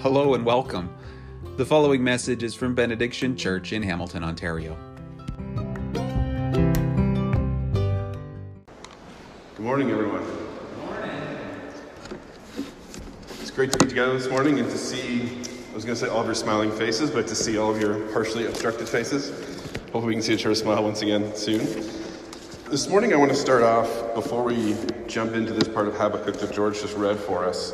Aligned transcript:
Hello 0.00 0.34
and 0.34 0.46
welcome. 0.46 0.94
The 1.56 1.66
following 1.66 2.04
message 2.04 2.44
is 2.44 2.54
from 2.54 2.72
Benediction 2.72 3.36
Church 3.36 3.72
in 3.72 3.82
Hamilton, 3.82 4.22
Ontario. 4.22 4.76
Good 9.56 9.64
morning, 9.64 9.90
everyone. 9.90 10.22
Good 10.22 10.78
morning. 10.86 11.10
It's 13.40 13.50
great 13.50 13.72
to 13.72 13.78
be 13.78 13.86
together 13.88 14.12
this 14.16 14.28
morning 14.30 14.60
and 14.60 14.70
to 14.70 14.78
see, 14.78 15.40
I 15.72 15.74
was 15.74 15.84
going 15.84 15.96
to 15.98 16.00
say 16.00 16.06
all 16.06 16.20
of 16.20 16.26
your 16.26 16.34
smiling 16.36 16.70
faces, 16.70 17.10
but 17.10 17.26
to 17.26 17.34
see 17.34 17.58
all 17.58 17.74
of 17.74 17.80
your 17.80 17.98
partially 18.12 18.46
obstructed 18.46 18.88
faces. 18.88 19.30
Hopefully, 19.86 20.06
we 20.06 20.12
can 20.12 20.22
see 20.22 20.34
each 20.34 20.46
other 20.46 20.54
smile 20.54 20.84
once 20.84 21.02
again 21.02 21.34
soon. 21.34 21.58
This 22.70 22.88
morning, 22.88 23.12
I 23.12 23.16
want 23.16 23.32
to 23.32 23.36
start 23.36 23.64
off, 23.64 24.14
before 24.14 24.44
we 24.44 24.76
jump 25.08 25.32
into 25.32 25.52
this 25.52 25.66
part 25.66 25.88
of 25.88 25.96
Habakkuk 25.96 26.38
that 26.38 26.52
George 26.52 26.80
just 26.82 26.96
read 26.96 27.18
for 27.18 27.44
us, 27.44 27.72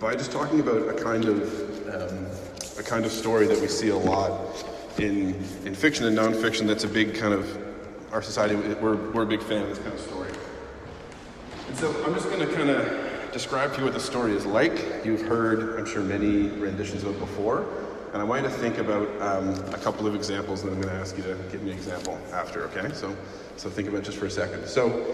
by 0.00 0.12
just 0.14 0.32
talking 0.32 0.60
about 0.60 0.88
a 0.88 0.92
kind 1.02 1.24
of 1.24 1.63
um, 1.94 2.26
a 2.78 2.82
kind 2.82 3.04
of 3.04 3.12
story 3.12 3.46
that 3.46 3.60
we 3.60 3.68
see 3.68 3.88
a 3.88 3.96
lot 3.96 4.40
in 4.98 5.34
in 5.64 5.74
fiction 5.74 6.06
and 6.06 6.16
nonfiction. 6.16 6.66
That's 6.66 6.84
a 6.84 6.88
big 6.88 7.14
kind 7.14 7.34
of 7.34 7.58
our 8.12 8.22
society. 8.22 8.56
We're 8.56 8.96
we're 9.12 9.22
a 9.22 9.26
big 9.26 9.42
fan 9.42 9.62
of 9.62 9.68
this 9.68 9.78
kind 9.78 9.92
of 9.92 10.00
story. 10.00 10.30
And 11.68 11.76
so 11.78 12.04
I'm 12.04 12.14
just 12.14 12.28
going 12.28 12.46
to 12.46 12.54
kind 12.54 12.70
of 12.70 13.32
describe 13.32 13.72
to 13.72 13.78
you 13.78 13.84
what 13.84 13.94
the 13.94 14.00
story 14.00 14.32
is 14.32 14.46
like. 14.46 15.04
You've 15.04 15.22
heard, 15.22 15.78
I'm 15.78 15.86
sure, 15.86 16.02
many 16.02 16.48
renditions 16.48 17.02
of 17.04 17.16
it 17.16 17.18
before. 17.18 17.66
And 18.12 18.22
I 18.22 18.24
want 18.24 18.44
you 18.44 18.48
to 18.48 18.54
think 18.54 18.78
about 18.78 19.08
um, 19.20 19.54
a 19.74 19.78
couple 19.78 20.06
of 20.06 20.14
examples, 20.14 20.62
and 20.62 20.70
I'm 20.70 20.80
going 20.80 20.94
to 20.94 21.00
ask 21.00 21.16
you 21.16 21.24
to 21.24 21.34
give 21.50 21.64
me 21.64 21.72
an 21.72 21.76
example 21.76 22.16
after, 22.32 22.62
okay? 22.66 22.94
So, 22.94 23.16
so 23.56 23.68
think 23.68 23.88
about 23.88 24.02
it 24.02 24.04
just 24.04 24.18
for 24.18 24.26
a 24.26 24.30
second. 24.30 24.68
So, 24.68 25.04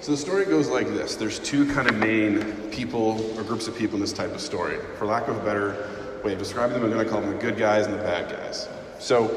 so 0.00 0.12
the 0.12 0.16
story 0.16 0.46
goes 0.46 0.68
like 0.68 0.86
this. 0.86 1.16
There's 1.16 1.38
two 1.38 1.70
kind 1.70 1.86
of 1.86 1.96
main 1.96 2.70
people 2.70 3.20
or 3.36 3.42
groups 3.42 3.68
of 3.68 3.76
people 3.76 3.96
in 3.96 4.00
this 4.00 4.14
type 4.14 4.32
of 4.32 4.40
story. 4.40 4.78
For 4.96 5.04
lack 5.04 5.28
of 5.28 5.36
a 5.36 5.44
better 5.44 5.99
way 6.24 6.32
of 6.32 6.38
describing 6.38 6.74
them, 6.74 6.84
I'm 6.84 6.90
going 6.90 7.04
to 7.04 7.10
call 7.10 7.20
them 7.20 7.30
the 7.30 7.38
good 7.38 7.56
guys 7.56 7.86
and 7.86 7.94
the 7.94 8.02
bad 8.02 8.30
guys. 8.30 8.68
So 8.98 9.28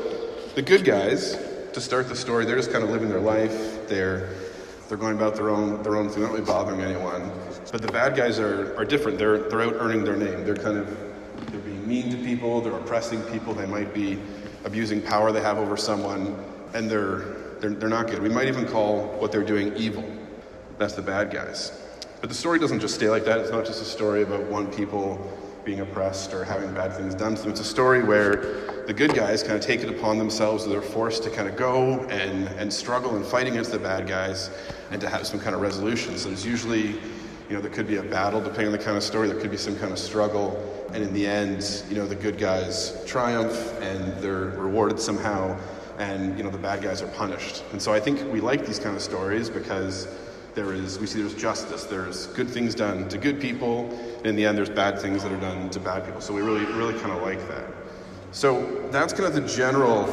the 0.55 0.61
good 0.61 0.83
guys, 0.83 1.37
to 1.73 1.81
start 1.81 2.07
the 2.09 2.15
story, 2.15 2.45
they're 2.45 2.55
just 2.55 2.71
kind 2.71 2.83
of 2.83 2.89
living 2.89 3.09
their 3.09 3.19
life. 3.19 3.87
They're 3.87 4.29
they're 4.87 4.97
going 4.97 5.15
about 5.15 5.35
their 5.35 5.49
own 5.49 5.81
their 5.81 5.95
own 5.95 6.09
thing, 6.09 6.19
They're 6.19 6.29
not 6.29 6.33
really 6.33 6.45
bothering 6.45 6.81
anyone. 6.81 7.31
But 7.71 7.81
the 7.81 7.91
bad 7.91 8.15
guys 8.15 8.39
are, 8.39 8.75
are 8.77 8.85
different. 8.85 9.17
They're 9.17 9.49
they're 9.49 9.61
out 9.61 9.75
earning 9.77 10.03
their 10.03 10.15
name. 10.15 10.43
They're 10.43 10.55
kind 10.55 10.77
of 10.77 10.87
they're 11.51 11.61
being 11.61 11.87
mean 11.87 12.11
to 12.11 12.17
people, 12.17 12.61
they're 12.61 12.75
oppressing 12.75 13.21
people, 13.23 13.53
they 13.53 13.65
might 13.65 13.93
be 13.93 14.19
abusing 14.65 15.01
power 15.01 15.31
they 15.31 15.41
have 15.41 15.57
over 15.57 15.77
someone, 15.77 16.37
and 16.73 16.89
they're 16.89 17.19
they're, 17.59 17.71
they're 17.71 17.89
not 17.89 18.07
good. 18.07 18.21
We 18.21 18.29
might 18.29 18.47
even 18.47 18.67
call 18.67 19.07
what 19.19 19.31
they're 19.31 19.43
doing 19.43 19.75
evil. 19.75 20.03
That's 20.77 20.93
the 20.93 21.01
bad 21.01 21.31
guys. 21.31 21.79
But 22.19 22.29
the 22.29 22.35
story 22.35 22.59
doesn't 22.59 22.79
just 22.79 22.95
stay 22.95 23.09
like 23.09 23.25
that. 23.25 23.39
It's 23.39 23.51
not 23.51 23.65
just 23.65 23.81
a 23.81 23.85
story 23.85 24.23
about 24.23 24.43
one 24.43 24.71
people 24.71 25.15
being 25.63 25.79
oppressed 25.79 26.33
or 26.33 26.43
having 26.43 26.73
bad 26.73 26.93
things 26.93 27.15
done 27.15 27.35
to 27.35 27.41
them. 27.41 27.51
It's 27.51 27.59
a 27.59 27.65
story 27.65 28.03
where 28.03 28.35
the 28.85 28.93
good 28.93 29.13
guys 29.13 29.43
kind 29.43 29.55
of 29.55 29.61
take 29.61 29.81
it 29.81 29.89
upon 29.89 30.17
themselves, 30.17 30.67
they're 30.67 30.81
forced 30.81 31.23
to 31.23 31.29
kind 31.29 31.47
of 31.47 31.55
go 31.55 32.01
and, 32.09 32.47
and 32.49 32.71
struggle 32.71 33.15
and 33.15 33.25
fight 33.25 33.47
against 33.47 33.71
the 33.71 33.79
bad 33.79 34.07
guys 34.07 34.49
and 34.91 34.99
to 34.99 35.07
have 35.07 35.25
some 35.25 35.39
kind 35.39 35.55
of 35.55 35.61
resolution. 35.61 36.17
So 36.17 36.29
there's 36.29 36.45
usually, 36.45 36.89
you 36.89 37.51
know, 37.51 37.61
there 37.61 37.71
could 37.71 37.87
be 37.87 37.97
a 37.97 38.03
battle 38.03 38.41
depending 38.41 38.67
on 38.67 38.71
the 38.73 38.83
kind 38.83 38.97
of 38.97 39.03
story, 39.03 39.27
there 39.27 39.39
could 39.39 39.51
be 39.51 39.57
some 39.57 39.77
kind 39.77 39.91
of 39.91 39.99
struggle. 39.99 40.87
And 40.93 41.01
in 41.01 41.13
the 41.13 41.25
end, 41.25 41.83
you 41.89 41.95
know, 41.95 42.05
the 42.05 42.15
good 42.15 42.37
guys 42.37 43.01
triumph 43.05 43.73
and 43.81 44.21
they're 44.21 44.49
rewarded 44.59 44.99
somehow 44.99 45.57
and, 45.97 46.37
you 46.37 46.43
know, 46.43 46.49
the 46.49 46.57
bad 46.57 46.81
guys 46.81 47.01
are 47.01 47.07
punished. 47.09 47.63
And 47.71 47.81
so 47.81 47.93
I 47.93 47.99
think 47.99 48.31
we 48.31 48.41
like 48.41 48.65
these 48.65 48.79
kind 48.79 48.95
of 48.95 49.01
stories 49.01 49.49
because 49.49 50.07
there 50.55 50.73
is 50.73 50.99
we 50.99 51.07
see 51.07 51.19
there's 51.19 51.33
justice 51.33 51.85
there's 51.85 52.27
good 52.27 52.49
things 52.49 52.75
done 52.75 53.07
to 53.09 53.17
good 53.17 53.39
people 53.39 53.89
and 54.17 54.27
in 54.27 54.35
the 54.35 54.45
end 54.45 54.57
there's 54.57 54.69
bad 54.69 54.99
things 54.99 55.23
that 55.23 55.31
are 55.31 55.39
done 55.39 55.69
to 55.69 55.79
bad 55.79 56.05
people 56.05 56.21
so 56.21 56.33
we 56.33 56.41
really 56.41 56.65
really 56.73 56.93
kind 56.99 57.11
of 57.11 57.21
like 57.21 57.39
that 57.47 57.65
so 58.31 58.87
that's 58.91 59.13
kind 59.13 59.25
of 59.25 59.33
the 59.33 59.47
general 59.47 60.05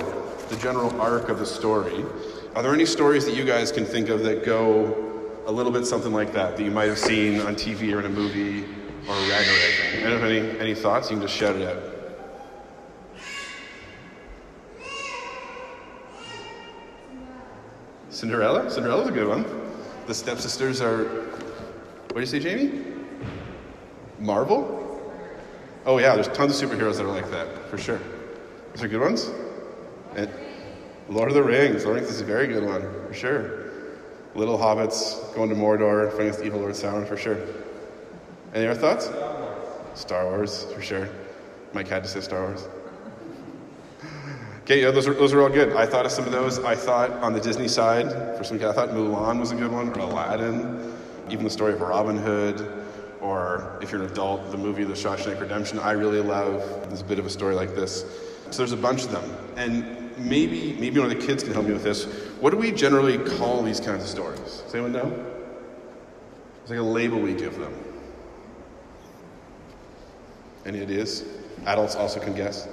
the 0.49 0.57
general 0.57 0.99
arc 1.01 1.29
of 1.29 1.39
the 1.39 1.47
story 1.47 2.05
are 2.55 2.63
there 2.63 2.73
any 2.73 2.87
stories 2.87 3.25
that 3.25 3.35
you 3.35 3.45
guys 3.45 3.71
can 3.71 3.85
think 3.85 4.09
of 4.09 4.23
that 4.23 4.45
go 4.45 5.07
a 5.47 5.53
little 5.53 5.73
bit 5.73 5.87
something 5.87 6.13
like 6.13 6.33
that 6.33 6.57
that 6.57 6.63
you 6.63 6.71
might 6.71 6.89
have 6.89 6.99
seen 6.99 7.41
on 7.41 7.55
tv 7.55 7.95
or 7.95 8.01
in 8.01 8.07
a 8.07 8.09
movie 8.09 8.65
or 9.09 9.15
read 9.29 9.47
or 9.47 9.51
anything 9.51 10.13
if 10.13 10.23
any 10.23 10.61
any 10.61 10.75
thoughts 10.75 11.11
you 11.11 11.17
can 11.17 11.27
just 11.27 11.37
shout 11.37 11.57
it 11.57 11.69
out 11.69 11.91
Cinderella. 18.11 18.69
Cinderella? 18.69 18.71
Cinderella's 18.71 19.09
a 19.09 19.13
good 19.13 19.29
one. 19.29 19.70
The 20.07 20.15
stepsisters 20.15 20.81
are. 20.81 21.05
What 21.05 22.15
do 22.15 22.21
you 22.21 22.27
say, 22.27 22.41
Jamie? 22.41 22.83
Marvel? 24.19 24.77
Oh, 25.87 25.99
yeah, 25.99 26.15
there's 26.15 26.29
tons 26.29 26.61
of 26.61 26.69
superheroes 26.69 26.97
that 26.97 27.05
are 27.05 27.09
like 27.09 27.31
that, 27.31 27.69
for 27.69 27.79
sure. 27.79 28.01
Those 28.75 28.85
are 28.85 28.89
good 28.89 29.01
ones? 29.01 29.31
And 30.15 30.31
Lord 31.09 31.29
of 31.29 31.35
the 31.35 31.43
Rings. 31.43 31.85
Lord 31.85 31.99
of 31.99 32.03
the 32.03 32.09
Rings 32.09 32.11
is 32.11 32.21
a 32.21 32.25
very 32.25 32.47
good 32.47 32.65
one, 32.65 32.83
for 32.83 33.15
sure. 33.15 33.71
Little 34.35 34.59
hobbits 34.59 35.35
going 35.35 35.49
to 35.49 35.57
Mordor, 35.57 36.11
fighting 36.11 36.29
against 36.29 36.45
evil 36.45 36.61
Lord 36.61 36.75
Sauron, 36.75 37.07
for 37.07 37.17
sure. 37.17 37.39
Any 38.55 38.67
other 38.67 38.79
thoughts? 38.79 39.11
Star 39.99 40.27
Wars, 40.27 40.65
for 40.73 40.83
sure. 40.83 41.09
Mike 41.73 41.89
had 41.89 42.03
to 42.03 42.09
say 42.09 42.21
Star 42.21 42.43
Wars. 42.43 42.69
Okay, 44.71 44.83
yeah, 44.83 44.93
those 44.93 45.09
are, 45.09 45.15
those 45.15 45.33
are 45.33 45.43
all 45.43 45.49
good. 45.49 45.73
I 45.73 45.85
thought 45.85 46.07
of 46.07 46.13
some 46.13 46.27
of 46.27 46.31
those. 46.31 46.61
I 46.61 46.77
thought 46.77 47.11
on 47.25 47.33
the 47.33 47.41
Disney 47.41 47.67
side, 47.67 48.09
for 48.39 48.45
some 48.45 48.57
I 48.59 48.71
thought 48.71 48.91
Mulan 48.91 49.41
was 49.41 49.51
a 49.51 49.57
good 49.57 49.73
one, 49.73 49.89
or 49.89 49.99
Aladdin, 49.99 50.97
even 51.29 51.43
the 51.43 51.51
story 51.51 51.73
of 51.73 51.81
Robin 51.81 52.17
Hood, 52.17 52.85
or 53.21 53.81
if 53.83 53.91
you're 53.91 54.01
an 54.01 54.09
adult, 54.09 54.49
the 54.53 54.57
movie 54.57 54.85
The 54.85 54.95
Shawshank 54.95 55.41
Redemption. 55.41 55.81
I 55.81 55.91
really 55.91 56.21
love. 56.21 56.61
There's 56.87 57.01
a 57.01 57.05
bit 57.05 57.19
of 57.19 57.27
a 57.27 57.31
story 57.31 57.57
like 57.57 57.75
this. 57.75 58.05
So 58.53 58.59
there's 58.59 58.71
a 58.71 58.77
bunch 58.77 59.03
of 59.03 59.11
them, 59.11 59.29
and 59.57 60.17
maybe 60.17 60.77
maybe 60.79 61.01
one 61.01 61.11
of 61.11 61.19
the 61.19 61.27
kids 61.27 61.43
can 61.43 61.53
help 61.53 61.67
me 61.67 61.73
with 61.73 61.83
this. 61.83 62.05
What 62.39 62.51
do 62.51 62.57
we 62.57 62.71
generally 62.71 63.19
call 63.19 63.65
these 63.65 63.81
kinds 63.81 64.05
of 64.05 64.09
stories? 64.09 64.39
Does 64.39 64.73
anyone 64.73 64.93
know? 64.93 65.27
It's 66.61 66.71
like 66.71 66.79
a 66.79 66.83
label 66.83 67.19
we 67.19 67.35
give 67.35 67.59
them. 67.59 67.75
Any 70.65 70.81
ideas? 70.81 71.25
Adults 71.67 71.97
also 71.97 72.21
can 72.21 72.37
guess. 72.37 72.69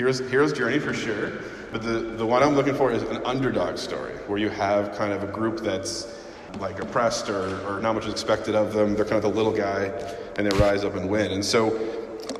Hero's, 0.00 0.20
hero's 0.30 0.54
journey 0.54 0.78
for 0.78 0.94
sure, 0.94 1.30
but 1.70 1.82
the, 1.82 1.98
the 1.98 2.24
one 2.24 2.42
I'm 2.42 2.54
looking 2.54 2.74
for 2.74 2.90
is 2.90 3.02
an 3.02 3.20
underdog 3.26 3.76
story 3.76 4.14
where 4.28 4.38
you 4.38 4.48
have 4.48 4.96
kind 4.96 5.12
of 5.12 5.22
a 5.22 5.26
group 5.26 5.60
that's 5.60 6.16
like 6.58 6.80
oppressed 6.80 7.28
or, 7.28 7.60
or 7.66 7.80
not 7.82 7.96
much 7.96 8.06
is 8.06 8.12
expected 8.14 8.54
of 8.54 8.72
them. 8.72 8.94
They're 8.94 9.04
kind 9.04 9.22
of 9.22 9.24
the 9.24 9.28
little 9.28 9.52
guy 9.52 9.92
and 10.38 10.50
they 10.50 10.58
rise 10.58 10.84
up 10.84 10.94
and 10.94 11.10
win. 11.10 11.32
And 11.32 11.44
so 11.44 11.78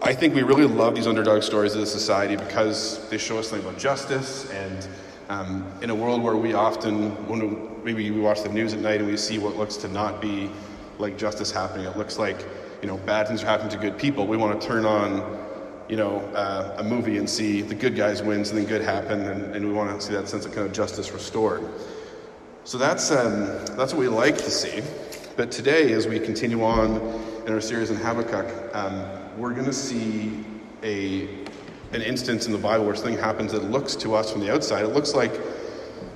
I 0.00 0.14
think 0.14 0.34
we 0.34 0.42
really 0.42 0.64
love 0.64 0.94
these 0.94 1.06
underdog 1.06 1.42
stories 1.42 1.76
as 1.76 1.82
a 1.82 1.86
society 1.86 2.34
because 2.34 3.06
they 3.10 3.18
show 3.18 3.38
us 3.38 3.50
something 3.50 3.68
about 3.68 3.78
justice 3.78 4.50
and 4.52 4.88
um, 5.28 5.70
in 5.82 5.90
a 5.90 5.94
world 5.94 6.22
where 6.22 6.36
we 6.36 6.54
often, 6.54 7.10
when 7.28 7.40
we, 7.40 7.92
maybe 7.92 8.10
we 8.10 8.22
watch 8.22 8.42
the 8.42 8.48
news 8.48 8.72
at 8.72 8.80
night 8.80 9.02
and 9.02 9.06
we 9.10 9.18
see 9.18 9.36
what 9.36 9.56
looks 9.58 9.76
to 9.76 9.88
not 9.88 10.22
be 10.22 10.50
like 10.98 11.18
justice 11.18 11.50
happening, 11.50 11.84
it 11.84 11.98
looks 11.98 12.18
like 12.18 12.42
you 12.80 12.88
know 12.88 12.96
bad 12.96 13.28
things 13.28 13.42
are 13.42 13.46
happening 13.46 13.70
to 13.72 13.76
good 13.76 13.98
people. 13.98 14.26
We 14.26 14.38
want 14.38 14.58
to 14.58 14.66
turn 14.66 14.86
on 14.86 15.49
you 15.90 15.96
know, 15.96 16.20
uh, 16.36 16.76
a 16.78 16.84
movie 16.84 17.18
and 17.18 17.28
see 17.28 17.62
the 17.62 17.74
good 17.74 17.96
guys 17.96 18.22
win, 18.22 18.44
something 18.44 18.64
good 18.64 18.80
happen, 18.80 19.22
and, 19.22 19.56
and 19.56 19.66
we 19.66 19.72
want 19.72 20.00
to 20.00 20.06
see 20.06 20.12
that 20.12 20.28
sense 20.28 20.46
of 20.46 20.52
kind 20.54 20.64
of 20.64 20.72
justice 20.72 21.10
restored. 21.10 21.68
So 22.62 22.78
that's, 22.78 23.10
um, 23.10 23.46
that's 23.76 23.92
what 23.92 23.98
we 23.98 24.06
like 24.06 24.36
to 24.36 24.50
see. 24.50 24.82
But 25.36 25.50
today, 25.50 25.92
as 25.92 26.06
we 26.06 26.20
continue 26.20 26.62
on 26.62 26.96
in 27.44 27.52
our 27.52 27.60
series 27.60 27.90
in 27.90 27.96
Habakkuk, 27.96 28.72
um, 28.72 29.04
we're 29.36 29.52
going 29.52 29.66
to 29.66 29.72
see 29.72 30.44
a, 30.84 31.24
an 31.92 32.02
instance 32.02 32.46
in 32.46 32.52
the 32.52 32.58
Bible 32.58 32.84
where 32.86 32.94
something 32.94 33.18
happens 33.18 33.50
that 33.50 33.64
looks 33.64 33.96
to 33.96 34.14
us 34.14 34.30
from 34.30 34.42
the 34.42 34.52
outside. 34.54 34.84
It 34.84 34.94
looks 34.94 35.12
like 35.14 35.32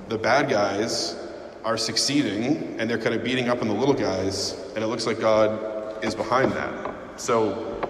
the 0.07 0.17
bad 0.17 0.49
guys 0.49 1.17
are 1.65 1.75
succeeding 1.75 2.79
and 2.79 2.89
they're 2.89 2.97
kind 2.97 3.13
of 3.13 3.25
beating 3.25 3.49
up 3.49 3.61
on 3.61 3.67
the 3.67 3.73
little 3.73 3.93
guys, 3.93 4.57
and 4.73 4.85
it 4.85 4.87
looks 4.87 5.05
like 5.05 5.19
God 5.19 6.01
is 6.01 6.15
behind 6.15 6.53
that. 6.53 7.19
So 7.19 7.84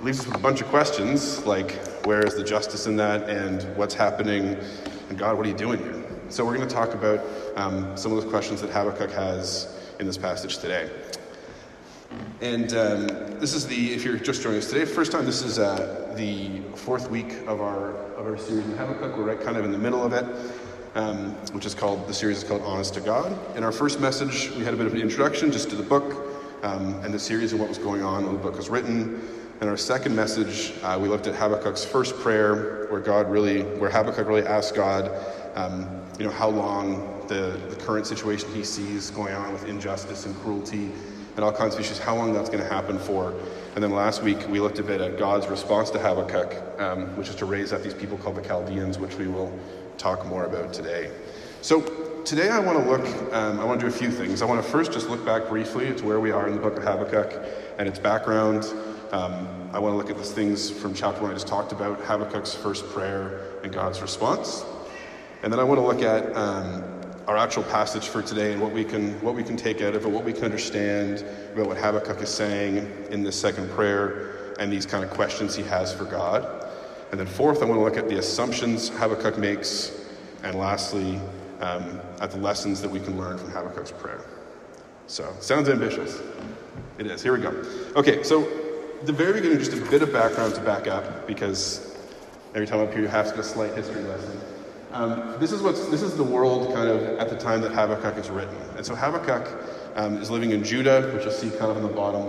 leaves 0.00 0.20
us 0.20 0.26
with 0.26 0.36
a 0.36 0.38
bunch 0.38 0.60
of 0.60 0.68
questions 0.68 1.44
like 1.44 1.72
where 2.06 2.24
is 2.24 2.36
the 2.36 2.44
justice 2.44 2.86
in 2.86 2.96
that 2.96 3.28
and 3.28 3.64
what's 3.76 3.94
happening 3.94 4.56
and 5.08 5.18
God, 5.18 5.36
what 5.36 5.44
are 5.44 5.48
you 5.48 5.56
doing 5.56 5.78
here? 5.80 6.04
So 6.28 6.44
we're 6.44 6.56
going 6.56 6.68
to 6.68 6.74
talk 6.74 6.94
about 6.94 7.20
um, 7.56 7.96
some 7.96 8.12
of 8.12 8.22
those 8.22 8.30
questions 8.30 8.60
that 8.60 8.70
Habakkuk 8.70 9.10
has 9.10 9.76
in 9.98 10.06
this 10.06 10.18
passage 10.18 10.58
today. 10.58 10.88
And 12.40 12.72
um, 12.74 13.06
this 13.40 13.54
is 13.54 13.66
the, 13.66 13.92
if 13.92 14.04
you're 14.04 14.18
just 14.18 14.42
joining 14.42 14.58
us 14.58 14.68
today, 14.68 14.84
first 14.84 15.10
time, 15.10 15.24
this 15.24 15.42
is 15.42 15.58
uh, 15.58 16.14
the 16.16 16.60
fourth 16.76 17.10
week 17.10 17.32
of 17.46 17.60
our, 17.60 17.92
of 18.14 18.26
our 18.26 18.38
series 18.38 18.64
in 18.66 18.76
Habakkuk. 18.76 19.16
We're 19.16 19.24
right 19.24 19.40
kind 19.40 19.56
of 19.56 19.64
in 19.64 19.72
the 19.72 19.78
middle 19.78 20.04
of 20.04 20.12
it, 20.12 20.24
um, 20.94 21.32
which 21.52 21.66
is 21.66 21.74
called, 21.74 22.06
the 22.06 22.14
series 22.14 22.38
is 22.38 22.44
called 22.44 22.62
Honest 22.62 22.94
to 22.94 23.00
God. 23.00 23.36
In 23.56 23.64
our 23.64 23.72
first 23.72 24.00
message, 24.00 24.50
we 24.52 24.64
had 24.64 24.74
a 24.74 24.76
bit 24.76 24.86
of 24.86 24.94
an 24.94 25.00
introduction 25.00 25.50
just 25.50 25.70
to 25.70 25.76
the 25.76 25.82
book 25.82 26.38
um, 26.62 26.94
and 27.04 27.12
the 27.12 27.18
series 27.18 27.52
and 27.52 27.60
what 27.60 27.68
was 27.68 27.78
going 27.78 28.02
on 28.02 28.24
when 28.24 28.34
the 28.34 28.42
book 28.42 28.56
was 28.56 28.68
written. 28.68 29.37
In 29.60 29.66
our 29.66 29.76
second 29.76 30.14
message, 30.14 30.72
uh, 30.84 30.96
we 31.00 31.08
looked 31.08 31.26
at 31.26 31.34
Habakkuk's 31.34 31.84
first 31.84 32.14
prayer, 32.20 32.86
where 32.90 33.00
God 33.00 33.28
really, 33.28 33.62
where 33.62 33.90
Habakkuk 33.90 34.28
really 34.28 34.46
asked 34.46 34.76
God 34.76 35.10
um, 35.56 36.00
you 36.16 36.24
know, 36.24 36.30
how 36.30 36.48
long 36.48 37.26
the, 37.26 37.60
the 37.68 37.74
current 37.74 38.06
situation 38.06 38.54
he 38.54 38.62
sees 38.62 39.10
going 39.10 39.34
on 39.34 39.52
with 39.52 39.66
injustice 39.66 40.26
and 40.26 40.36
cruelty 40.36 40.92
and 41.34 41.44
all 41.44 41.50
kinds 41.50 41.74
of 41.74 41.80
issues, 41.80 41.98
how 41.98 42.14
long 42.14 42.32
that's 42.32 42.48
going 42.48 42.62
to 42.62 42.68
happen 42.68 43.00
for. 43.00 43.34
And 43.74 43.82
then 43.82 43.90
last 43.90 44.22
week 44.22 44.38
we 44.48 44.60
looked 44.60 44.78
a 44.78 44.84
bit 44.84 45.00
at 45.00 45.18
God's 45.18 45.48
response 45.48 45.90
to 45.90 45.98
Habakkuk, 45.98 46.80
um, 46.80 47.16
which 47.16 47.28
is 47.28 47.34
to 47.36 47.44
raise 47.44 47.72
up 47.72 47.82
these 47.82 47.94
people 47.94 48.16
called 48.16 48.36
the 48.36 48.42
Chaldeans, 48.42 49.00
which 49.00 49.16
we 49.16 49.26
will 49.26 49.52
talk 49.96 50.24
more 50.24 50.44
about 50.44 50.72
today. 50.72 51.10
So 51.62 51.80
today 52.24 52.50
I 52.50 52.60
want 52.60 52.78
to 52.78 52.88
look, 52.88 53.34
um, 53.34 53.58
I 53.58 53.64
want 53.64 53.80
to 53.80 53.88
do 53.88 53.92
a 53.92 53.98
few 53.98 54.12
things. 54.12 54.40
I 54.40 54.44
want 54.44 54.64
to 54.64 54.70
first 54.70 54.92
just 54.92 55.08
look 55.08 55.26
back 55.26 55.48
briefly 55.48 55.92
to 55.96 56.04
where 56.04 56.20
we 56.20 56.30
are 56.30 56.46
in 56.46 56.54
the 56.54 56.60
book 56.60 56.76
of 56.76 56.84
Habakkuk 56.84 57.44
and 57.78 57.88
its 57.88 57.98
background. 57.98 58.64
Um, 59.12 59.70
I 59.72 59.78
want 59.78 59.94
to 59.94 59.96
look 59.96 60.10
at 60.10 60.18
the 60.18 60.22
things 60.22 60.70
from 60.70 60.92
chapter 60.92 61.22
one 61.22 61.30
I 61.30 61.34
just 61.34 61.48
talked 61.48 61.72
about, 61.72 61.98
Habakkuk's 62.00 62.54
first 62.54 62.86
prayer 62.90 63.40
and 63.62 63.72
God's 63.72 64.02
response. 64.02 64.64
And 65.42 65.50
then 65.52 65.58
I 65.58 65.64
want 65.64 65.78
to 65.78 65.86
look 65.86 66.02
at 66.02 66.36
um, 66.36 66.84
our 67.26 67.38
actual 67.38 67.62
passage 67.64 68.08
for 68.08 68.20
today 68.20 68.52
and 68.52 68.60
what 68.60 68.72
we 68.72 68.84
can 68.84 69.18
what 69.22 69.34
we 69.34 69.42
can 69.42 69.56
take 69.56 69.80
out 69.80 69.94
of 69.94 70.04
it, 70.04 70.10
what 70.10 70.24
we 70.24 70.32
can 70.32 70.44
understand 70.44 71.24
about 71.54 71.68
what 71.68 71.78
Habakkuk 71.78 72.20
is 72.20 72.28
saying 72.28 72.76
in 73.10 73.22
this 73.22 73.38
second 73.40 73.70
prayer 73.70 74.54
and 74.58 74.70
these 74.70 74.84
kind 74.84 75.02
of 75.02 75.10
questions 75.10 75.56
he 75.56 75.62
has 75.62 75.92
for 75.92 76.04
God. 76.04 76.66
And 77.10 77.18
then 77.18 77.26
fourth, 77.26 77.62
I 77.62 77.64
want 77.64 77.78
to 77.78 77.84
look 77.84 77.96
at 77.96 78.10
the 78.10 78.18
assumptions 78.18 78.90
Habakkuk 78.90 79.38
makes, 79.38 80.06
and 80.42 80.54
lastly, 80.54 81.18
um, 81.60 82.00
at 82.20 82.30
the 82.30 82.38
lessons 82.38 82.82
that 82.82 82.90
we 82.90 83.00
can 83.00 83.16
learn 83.18 83.38
from 83.38 83.50
Habakkuk's 83.52 83.92
prayer. 83.92 84.20
So, 85.06 85.34
sounds 85.40 85.70
ambitious. 85.70 86.20
It 86.98 87.06
is. 87.06 87.22
Here 87.22 87.34
we 87.34 87.40
go. 87.40 87.64
Okay, 87.96 88.22
so 88.22 88.67
the 89.04 89.12
very 89.12 89.34
beginning, 89.34 89.58
just 89.58 89.72
a 89.72 89.90
bit 89.90 90.02
of 90.02 90.12
background 90.12 90.54
to 90.54 90.60
back 90.62 90.86
up, 90.86 91.26
because 91.26 91.96
every 92.54 92.66
time 92.66 92.80
up 92.80 92.92
here 92.92 93.02
you 93.02 93.08
have 93.08 93.26
to 93.26 93.32
get 93.32 93.40
a 93.40 93.44
slight 93.44 93.74
history 93.74 94.02
lesson. 94.02 94.40
Um, 94.92 95.34
this 95.38 95.52
is 95.52 95.62
what's 95.62 95.86
this 95.88 96.02
is 96.02 96.16
the 96.16 96.24
world 96.24 96.74
kind 96.74 96.88
of 96.88 97.02
at 97.18 97.28
the 97.28 97.36
time 97.36 97.60
that 97.60 97.72
Habakkuk 97.72 98.16
is 98.16 98.30
written, 98.30 98.56
and 98.76 98.84
so 98.84 98.94
Habakkuk 98.94 99.46
um, 99.96 100.16
is 100.16 100.30
living 100.30 100.50
in 100.50 100.64
Judah, 100.64 101.12
which 101.14 101.24
you'll 101.24 101.32
see 101.32 101.50
kind 101.50 101.70
of 101.70 101.76
on 101.76 101.82
the 101.82 101.88
bottom 101.88 102.24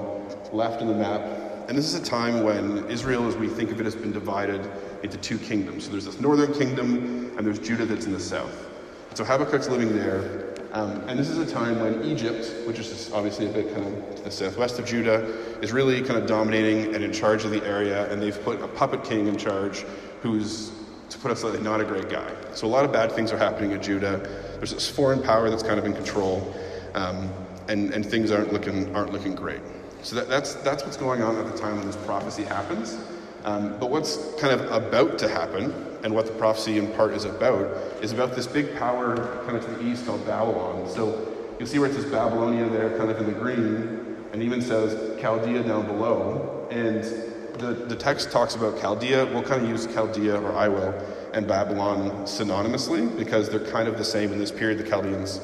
left 0.52 0.82
in 0.82 0.88
the 0.88 0.94
map. 0.94 1.22
And 1.70 1.78
this 1.78 1.86
is 1.86 1.94
a 1.94 2.04
time 2.04 2.44
when 2.44 2.84
Israel, 2.90 3.28
as 3.28 3.38
we 3.38 3.48
think 3.48 3.72
of 3.72 3.80
it, 3.80 3.84
has 3.84 3.96
been 3.96 4.12
divided 4.12 4.60
into 5.04 5.18
two 5.18 5.38
kingdoms. 5.38 5.86
So 5.86 5.92
there's 5.92 6.06
this 6.06 6.20
northern 6.20 6.52
kingdom, 6.54 7.32
and 7.38 7.46
there's 7.46 7.60
Judah 7.60 7.86
that's 7.86 8.08
in 8.08 8.12
the 8.12 8.20
south. 8.20 8.68
So 9.14 9.24
Habakkuk's 9.24 9.70
living 9.70 9.96
there, 9.96 10.49
um, 10.72 11.02
and 11.08 11.18
this 11.18 11.30
is 11.30 11.38
a 11.38 11.46
time 11.46 11.80
when 11.80 12.04
Egypt, 12.04 12.68
which 12.68 12.80
is 12.80 13.12
obviously 13.12 13.48
a 13.48 13.50
bit 13.50 13.74
kind 13.74 13.88
of 13.88 14.16
to 14.16 14.24
the 14.24 14.32
southwest 14.32 14.78
of 14.80 14.86
Judah, 14.86 15.26
is 15.62 15.72
really 15.72 16.02
kind 16.02 16.20
of 16.20 16.28
dominating 16.28 16.94
and 16.94 17.04
in 17.04 17.12
charge 17.12 17.44
of 17.44 17.52
the 17.52 17.64
area, 17.66 18.12
and 18.12 18.22
they've 18.22 18.44
put 18.44 18.62
a 18.62 18.68
puppet 18.68 19.04
king 19.04 19.28
in 19.28 19.38
charge 19.38 19.86
who's 20.22 20.72
to 21.10 21.18
put 21.18 21.32
it 21.32 21.38
slightly, 21.38 21.60
not 21.62 21.82
a 21.82 21.84
great 21.84 22.10
guy. 22.10 22.32
So 22.54 22.68
a 22.68 22.70
lot 22.70 22.86
of 22.86 22.92
bad 22.92 23.12
things 23.12 23.32
are 23.32 23.38
happening 23.38 23.72
in 23.72 23.82
Judah. 23.82 24.18
There's 24.58 24.74
this 24.74 24.88
foreign 24.88 25.24
power 25.24 25.50
that's 25.50 25.64
kind 25.64 25.80
of 25.80 25.86
in 25.86 25.94
control, 25.94 26.54
um, 26.94 27.32
and, 27.68 27.92
and 27.94 28.06
things 28.06 28.32
aren't 28.32 28.54
looking, 28.54 28.96
aren't 28.96 29.12
looking 29.12 29.34
great. 29.34 29.62
So 30.04 30.16
that, 30.16 30.30
that's, 30.30 30.54
that's 30.56 30.84
what's 30.84 30.98
going 30.98 31.24
on 31.24 31.36
at 31.36 31.52
the 31.52 31.58
time 31.58 31.78
when 31.78 31.88
this 31.88 31.98
prophecy 31.98 32.44
happens. 32.44 32.98
Um, 33.44 33.78
but 33.80 33.90
what's 33.90 34.18
kind 34.40 34.54
of 34.54 34.72
about 34.72 35.18
to 35.20 35.28
happen, 35.28 35.74
and 36.04 36.14
what 36.14 36.26
the 36.26 36.32
prophecy 36.34 36.78
in 36.78 36.88
part 36.94 37.14
is 37.14 37.26
about, 37.26 37.66
is 38.02 38.12
about 38.12 38.36
this 38.36 38.48
big 38.48 38.76
power 38.78 39.44
kind 39.46 39.58
of 39.58 39.66
to 39.66 39.72
the 39.72 39.86
east 39.86 40.06
called 40.06 40.26
Babylon. 40.26 40.90
So 40.90 41.28
you'll 41.60 41.68
see 41.68 41.80
where 41.80 41.90
it 41.90 41.94
says 41.94 42.06
Babylonia 42.06 42.68
there, 42.70 42.98
kind 42.98 43.12
of 43.12 43.20
in 43.20 43.26
the 43.26 43.40
green, 43.40 44.18
and 44.32 44.42
even 44.42 44.62
says 44.62 45.20
Chaldea 45.20 45.64
down 45.64 45.86
below. 45.86 46.68
And 46.72 47.04
the, 47.60 47.74
the 47.74 47.96
text 47.96 48.32
talks 48.32 48.56
about 48.56 48.80
Chaldea. 48.80 49.26
We'll 49.26 49.44
kind 49.44 49.64
of 49.64 49.70
use 49.70 49.86
Chaldea, 49.88 50.40
or 50.40 50.54
I 50.54 50.68
will, 50.68 50.94
and 51.34 51.48
Babylon 51.48 52.10
synonymously 52.26 53.18
because 53.18 53.50
they're 53.50 53.60
kind 53.60 53.88
of 53.88 53.98
the 53.98 54.06
same 54.06 54.32
in 54.32 54.40
this 54.40 54.52
period. 54.52 54.78
The 54.78 54.90
Chaldeans 54.90 55.42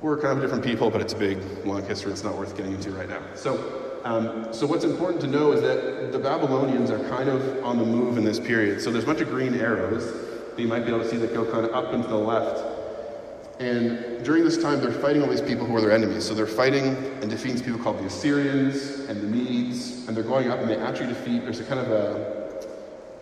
were 0.00 0.16
kind 0.16 0.36
of 0.36 0.42
different 0.42 0.64
people, 0.64 0.90
but 0.90 1.00
it's 1.00 1.14
a 1.14 1.18
big, 1.18 1.38
long 1.64 1.84
history. 1.84 2.12
It's 2.12 2.22
not 2.22 2.36
worth 2.36 2.56
getting 2.56 2.74
into 2.74 2.90
right 2.90 3.08
now. 3.08 3.22
So, 3.34 3.83
um, 4.04 4.52
so 4.52 4.66
what's 4.66 4.84
important 4.84 5.22
to 5.22 5.26
know 5.26 5.52
is 5.52 5.62
that 5.62 6.12
the 6.12 6.18
Babylonians 6.18 6.90
are 6.90 6.98
kind 7.08 7.30
of 7.30 7.64
on 7.64 7.78
the 7.78 7.86
move 7.86 8.18
in 8.18 8.24
this 8.24 8.38
period. 8.38 8.82
So 8.82 8.90
there's 8.90 9.04
a 9.04 9.06
bunch 9.06 9.22
of 9.22 9.30
green 9.30 9.54
arrows 9.54 10.12
that 10.54 10.60
you 10.60 10.68
might 10.68 10.80
be 10.80 10.88
able 10.88 11.00
to 11.00 11.08
see 11.08 11.16
that 11.16 11.32
go 11.32 11.50
kind 11.50 11.64
of 11.64 11.72
up 11.72 11.94
and 11.94 12.02
to 12.02 12.08
the 12.10 12.16
left. 12.16 12.62
And 13.60 14.22
during 14.22 14.44
this 14.44 14.60
time, 14.60 14.80
they're 14.80 14.92
fighting 14.92 15.22
all 15.22 15.28
these 15.28 15.40
people 15.40 15.64
who 15.64 15.74
are 15.74 15.80
their 15.80 15.92
enemies. 15.92 16.24
So 16.24 16.34
they're 16.34 16.46
fighting 16.46 16.88
and 17.22 17.30
defeating 17.30 17.62
people 17.62 17.80
called 17.80 17.98
the 17.98 18.04
Assyrians 18.04 19.00
and 19.08 19.22
the 19.22 19.26
Medes, 19.26 20.06
and 20.06 20.14
they're 20.14 20.22
going 20.22 20.50
up 20.50 20.58
and 20.58 20.68
they 20.68 20.76
actually 20.76 21.06
defeat. 21.06 21.42
There's 21.44 21.60
a 21.60 21.64
kind 21.64 21.80
of 21.80 21.90
a, 21.90 22.60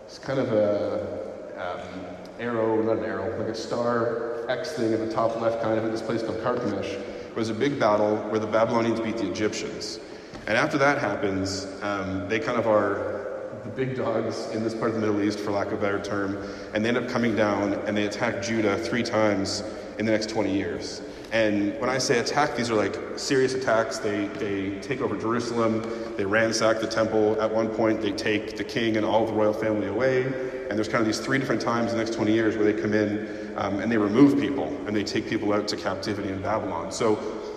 it's 0.07 0.19
kind 0.19 0.41
of 0.41 0.51
a 0.53 1.23
um, 1.59 2.05
arrow, 2.41 2.83
not 2.83 2.99
an 2.99 3.05
arrow, 3.05 3.39
like 3.39 3.49
a 3.49 3.55
star 3.55 4.51
X 4.51 4.73
thing 4.73 4.93
at 4.93 4.99
the 4.99 5.13
top 5.13 5.41
left, 5.41 5.63
kind 5.63 5.79
of 5.79 5.85
at 5.85 5.93
this 5.93 6.03
place 6.03 6.23
called 6.23 6.39
Carchemish. 6.39 6.95
It 6.95 7.37
was 7.37 7.51
a 7.51 7.55
big 7.55 7.79
battle 7.79 8.17
where 8.31 8.41
the 8.41 8.49
Babylonians 8.49 9.01
beat 9.01 9.19
the 9.19 9.31
Egyptians. 9.31 10.01
And 10.47 10.57
after 10.57 10.79
that 10.79 10.99
happens, 10.99 11.67
um, 11.83 12.29
they 12.29 12.41
kind 12.41 12.59
of 12.59 12.67
are 12.67 13.23
the 13.65 13.71
big 13.71 13.97
dogs 13.97 14.49
in 14.49 14.65
this 14.65 14.75
part 14.75 14.91
of 14.91 14.95
the 14.95 15.01
Middle 15.01 15.23
East, 15.23 15.39
for 15.39 15.53
lack 15.53 15.69
of 15.69 15.75
a 15.75 15.77
better 15.77 16.03
term, 16.03 16.37
and 16.75 16.85
they 16.85 16.89
end 16.89 16.99
up 16.99 17.09
coming 17.09 17.37
down 17.37 17.75
and 17.87 17.97
they 17.97 18.07
attack 18.07 18.43
Judah 18.43 18.77
three 18.77 19.05
times 19.05 19.63
in 19.99 20.07
the 20.07 20.13
next 20.13 20.31
20 20.31 20.53
years. 20.53 21.01
And 21.31 21.79
when 21.81 21.89
I 21.89 21.99
say 21.99 22.19
attack, 22.19 22.57
these 22.57 22.71
are 22.71 22.75
like 22.75 22.99
serious 23.17 23.55
attacks. 23.55 23.99
They, 23.99 24.27
they 24.27 24.79
take 24.81 25.01
over 25.01 25.17
Jerusalem, 25.17 25.83
they 26.17 26.27
ransack 26.27 26.81
the 26.81 26.87
temple. 26.87 27.41
At 27.41 27.51
one 27.51 27.69
point, 27.69 28.03
they 28.03 28.13
take 28.13 28.57
the 28.57 28.65
king 28.65 28.97
and 28.97 29.07
all 29.07 29.25
the 29.25 29.33
royal 29.33 29.55
family 29.55 29.87
away. 29.87 30.25
And 30.25 30.73
there's 30.73 30.89
kind 30.89 31.01
of 31.01 31.07
these 31.07 31.21
three 31.21 31.39
different 31.39 31.63
times 31.63 31.93
in 31.93 31.99
the 31.99 32.05
next 32.05 32.17
20 32.17 32.33
years 32.33 32.57
where 32.57 32.71
they 32.71 32.79
come 32.79 32.93
in 32.93 33.53
um, 33.57 33.79
and 33.79 33.91
they 33.91 33.97
remove 33.97 34.39
people 34.39 34.67
and 34.87 34.95
they 34.95 35.05
take 35.05 35.27
people 35.27 35.53
out 35.53 35.69
to 35.69 35.77
captivity 35.77 36.29
in 36.29 36.43
Babylon. 36.43 36.93
So 36.93 37.17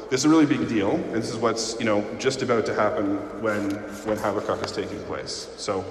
this 0.10 0.22
is 0.22 0.26
a 0.26 0.30
really 0.30 0.46
big 0.46 0.68
deal, 0.68 0.92
and 0.92 1.16
this 1.16 1.30
is 1.30 1.38
what's 1.38 1.78
you 1.80 1.86
know 1.86 2.06
just 2.20 2.42
about 2.42 2.66
to 2.68 2.74
happen 2.74 3.18
when 3.42 3.72
when 4.06 4.18
Habakkuk 4.18 4.64
is 4.64 4.72
taking 4.72 5.00
place. 5.04 5.54
So 5.58 5.86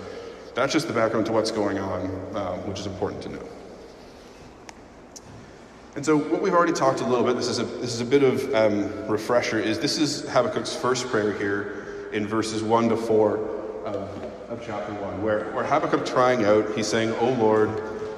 that's 0.54 0.72
just 0.72 0.86
the 0.86 0.94
background 0.94 1.26
to 1.26 1.32
what's 1.32 1.50
going 1.50 1.78
on, 1.78 2.06
um, 2.36 2.58
which 2.68 2.78
is 2.78 2.86
important 2.86 3.22
to 3.22 3.28
know. 3.30 3.48
And 5.96 6.04
so, 6.04 6.16
what 6.16 6.42
we've 6.42 6.54
already 6.54 6.72
talked 6.72 7.00
a 7.00 7.06
little 7.06 7.24
bit, 7.24 7.36
this 7.36 7.48
is 7.48 7.60
a, 7.60 7.64
this 7.64 7.94
is 7.94 8.00
a 8.00 8.04
bit 8.04 8.24
of 8.24 8.52
um, 8.54 9.06
refresher, 9.06 9.60
is 9.60 9.78
this 9.78 9.98
is 9.98 10.28
Habakkuk's 10.28 10.74
first 10.74 11.06
prayer 11.06 11.32
here 11.32 12.10
in 12.12 12.26
verses 12.26 12.62
1 12.62 12.88
to 12.88 12.96
4 12.96 13.38
of, 13.84 13.96
of 14.48 14.62
chapter 14.64 14.92
1, 14.92 15.22
where, 15.22 15.52
where 15.52 15.64
Habakkuk 15.64 16.04
trying 16.04 16.44
out, 16.44 16.74
he's 16.74 16.88
saying, 16.88 17.12
O 17.14 17.30
Lord, 17.30 17.70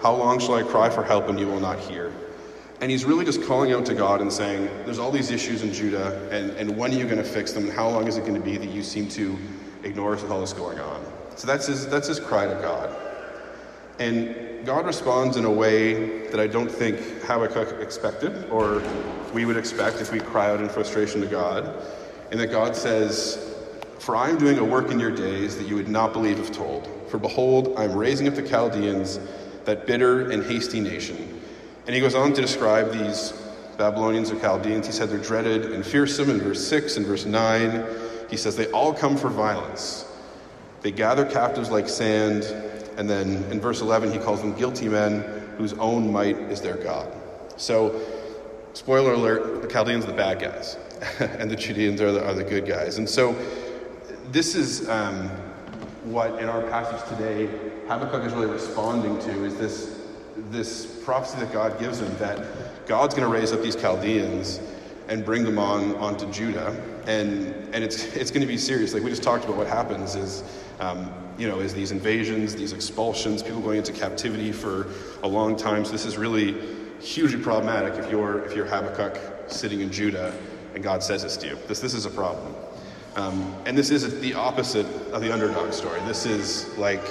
how 0.02 0.14
long 0.14 0.38
shall 0.38 0.54
I 0.54 0.62
cry 0.62 0.88
for 0.88 1.02
help 1.02 1.28
and 1.28 1.38
you 1.38 1.46
will 1.46 1.60
not 1.60 1.78
hear? 1.78 2.12
And 2.80 2.90
he's 2.90 3.04
really 3.04 3.24
just 3.24 3.42
calling 3.44 3.72
out 3.72 3.86
to 3.86 3.94
God 3.94 4.20
and 4.20 4.30
saying, 4.30 4.66
There's 4.84 4.98
all 4.98 5.10
these 5.10 5.30
issues 5.30 5.62
in 5.62 5.72
Judah, 5.72 6.28
and, 6.30 6.50
and 6.52 6.76
when 6.76 6.92
are 6.92 6.96
you 6.96 7.04
going 7.04 7.16
to 7.16 7.24
fix 7.24 7.52
them? 7.52 7.64
And 7.64 7.72
how 7.72 7.88
long 7.88 8.06
is 8.06 8.18
it 8.18 8.22
going 8.22 8.34
to 8.34 8.40
be 8.40 8.58
that 8.58 8.68
you 8.68 8.82
seem 8.82 9.08
to 9.10 9.38
ignore 9.82 10.18
all 10.30 10.40
this 10.40 10.52
going 10.52 10.78
on? 10.78 11.04
So 11.36 11.46
that's 11.46 11.66
his, 11.66 11.86
that's 11.86 12.08
his 12.08 12.20
cry 12.20 12.46
to 12.46 12.54
God. 12.54 12.94
And 13.98 14.66
God 14.66 14.84
responds 14.84 15.36
in 15.36 15.44
a 15.44 15.50
way 15.50 16.28
that 16.28 16.38
I 16.38 16.46
don't 16.46 16.70
think 16.70 16.98
Habakkuk 17.22 17.80
expected, 17.80 18.50
or 18.50 18.82
we 19.32 19.46
would 19.46 19.56
expect 19.56 20.00
if 20.00 20.12
we 20.12 20.18
cry 20.18 20.50
out 20.50 20.60
in 20.60 20.68
frustration 20.68 21.20
to 21.22 21.26
God. 21.26 21.82
And 22.30 22.40
that 22.40 22.48
God 22.48 22.76
says, 22.76 23.54
For 24.00 24.16
I 24.16 24.28
am 24.28 24.36
doing 24.36 24.58
a 24.58 24.64
work 24.64 24.90
in 24.90 25.00
your 25.00 25.10
days 25.10 25.56
that 25.56 25.66
you 25.66 25.76
would 25.76 25.88
not 25.88 26.12
believe 26.12 26.38
if 26.38 26.52
told. 26.52 26.88
For 27.08 27.18
behold, 27.18 27.74
I 27.78 27.84
am 27.84 27.94
raising 27.94 28.28
up 28.28 28.34
the 28.34 28.42
Chaldeans, 28.42 29.18
that 29.64 29.86
bitter 29.86 30.30
and 30.30 30.44
hasty 30.44 30.80
nation. 30.80 31.40
And 31.86 31.94
he 31.94 32.00
goes 32.00 32.14
on 32.14 32.32
to 32.34 32.40
describe 32.40 32.92
these 32.92 33.32
Babylonians 33.76 34.30
or 34.30 34.40
Chaldeans. 34.40 34.86
He 34.86 34.92
said 34.92 35.08
they're 35.08 35.18
dreaded 35.18 35.72
and 35.72 35.84
fearsome 35.86 36.30
in 36.30 36.40
verse 36.40 36.66
6 36.66 36.96
and 36.96 37.06
verse 37.06 37.24
9. 37.24 37.84
He 38.28 38.36
says 38.36 38.56
they 38.56 38.70
all 38.72 38.92
come 38.92 39.16
for 39.16 39.28
violence. 39.28 40.04
They 40.82 40.90
gather 40.90 41.24
captives 41.24 41.70
like 41.70 41.88
sand 41.88 42.44
and 42.96 43.08
then 43.08 43.44
in 43.50 43.60
verse 43.60 43.80
11, 43.80 44.12
he 44.12 44.18
calls 44.18 44.40
them 44.40 44.54
guilty 44.54 44.88
men 44.88 45.20
whose 45.58 45.74
own 45.74 46.10
might 46.10 46.36
is 46.36 46.60
their 46.60 46.76
God. 46.76 47.12
So, 47.56 48.00
spoiler 48.72 49.12
alert, 49.12 49.62
the 49.62 49.68
Chaldeans 49.68 50.04
are 50.04 50.08
the 50.08 50.14
bad 50.14 50.40
guys, 50.40 50.76
and 51.18 51.50
the 51.50 51.56
Judeans 51.56 52.00
are 52.00 52.12
the, 52.12 52.26
are 52.26 52.34
the 52.34 52.44
good 52.44 52.66
guys. 52.66 52.98
And 52.98 53.08
so, 53.08 53.36
this 54.30 54.54
is 54.54 54.88
um, 54.88 55.28
what 56.04 56.40
in 56.40 56.48
our 56.48 56.62
passage 56.62 57.06
today 57.08 57.46
Habakkuk 57.86 58.24
is 58.24 58.32
really 58.32 58.48
responding 58.48 59.18
to 59.20 59.44
is 59.44 59.56
this, 59.56 59.95
this 60.50 60.86
prophecy 61.04 61.38
that 61.40 61.52
God 61.52 61.78
gives 61.78 62.00
him 62.00 62.16
that 62.18 62.86
God's 62.86 63.14
going 63.14 63.26
to 63.26 63.32
raise 63.32 63.52
up 63.52 63.62
these 63.62 63.76
Chaldeans 63.76 64.60
and 65.08 65.24
bring 65.24 65.44
them 65.44 65.58
on 65.58 65.94
onto 65.96 66.30
Judah, 66.30 66.74
and 67.06 67.46
and 67.74 67.84
it's 67.84 68.04
it's 68.16 68.30
going 68.30 68.42
to 68.42 68.46
be 68.46 68.58
serious. 68.58 68.94
Like 68.94 69.02
we 69.02 69.10
just 69.10 69.22
talked 69.22 69.44
about, 69.44 69.56
what 69.56 69.66
happens 69.66 70.14
is, 70.14 70.42
um, 70.80 71.12
you 71.38 71.48
know, 71.48 71.60
is 71.60 71.74
these 71.74 71.92
invasions, 71.92 72.54
these 72.54 72.72
expulsions, 72.72 73.42
people 73.42 73.60
going 73.60 73.78
into 73.78 73.92
captivity 73.92 74.52
for 74.52 74.88
a 75.22 75.28
long 75.28 75.56
time. 75.56 75.84
So 75.84 75.92
this 75.92 76.04
is 76.04 76.16
really 76.16 76.56
hugely 77.00 77.40
problematic 77.40 77.94
if 77.94 78.10
you're 78.10 78.44
if 78.44 78.54
you're 78.54 78.66
Habakkuk 78.66 79.18
sitting 79.48 79.80
in 79.80 79.92
Judah 79.92 80.36
and 80.74 80.82
God 80.82 81.02
says 81.02 81.22
this 81.22 81.36
to 81.38 81.48
you. 81.48 81.58
This 81.68 81.80
this 81.80 81.94
is 81.94 82.06
a 82.06 82.10
problem, 82.10 82.54
um, 83.16 83.54
and 83.64 83.76
this 83.76 83.90
is 83.90 84.20
the 84.20 84.34
opposite 84.34 84.86
of 85.12 85.22
the 85.22 85.32
underdog 85.32 85.72
story. 85.72 86.00
This 86.06 86.26
is 86.26 86.76
like 86.76 87.02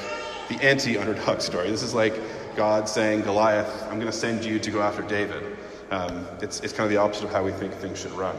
the 0.49 0.55
anti-underdog 0.61 1.41
story. 1.49 1.71
This 1.71 1.81
is 1.81 1.93
like 1.93 2.13
God 2.55 2.87
saying, 2.87 3.21
Goliath, 3.21 3.83
I'm 3.83 3.99
going 3.99 4.11
to 4.11 4.17
send 4.17 4.45
you 4.45 4.59
to 4.59 4.71
go 4.71 4.81
after 4.81 5.01
David. 5.01 5.57
Um, 5.91 6.25
it's, 6.41 6.61
it's 6.61 6.73
kind 6.73 6.85
of 6.85 6.89
the 6.89 6.97
opposite 6.97 7.25
of 7.25 7.31
how 7.31 7.43
we 7.43 7.51
think 7.51 7.73
things 7.73 7.99
should 7.99 8.11
run. 8.13 8.35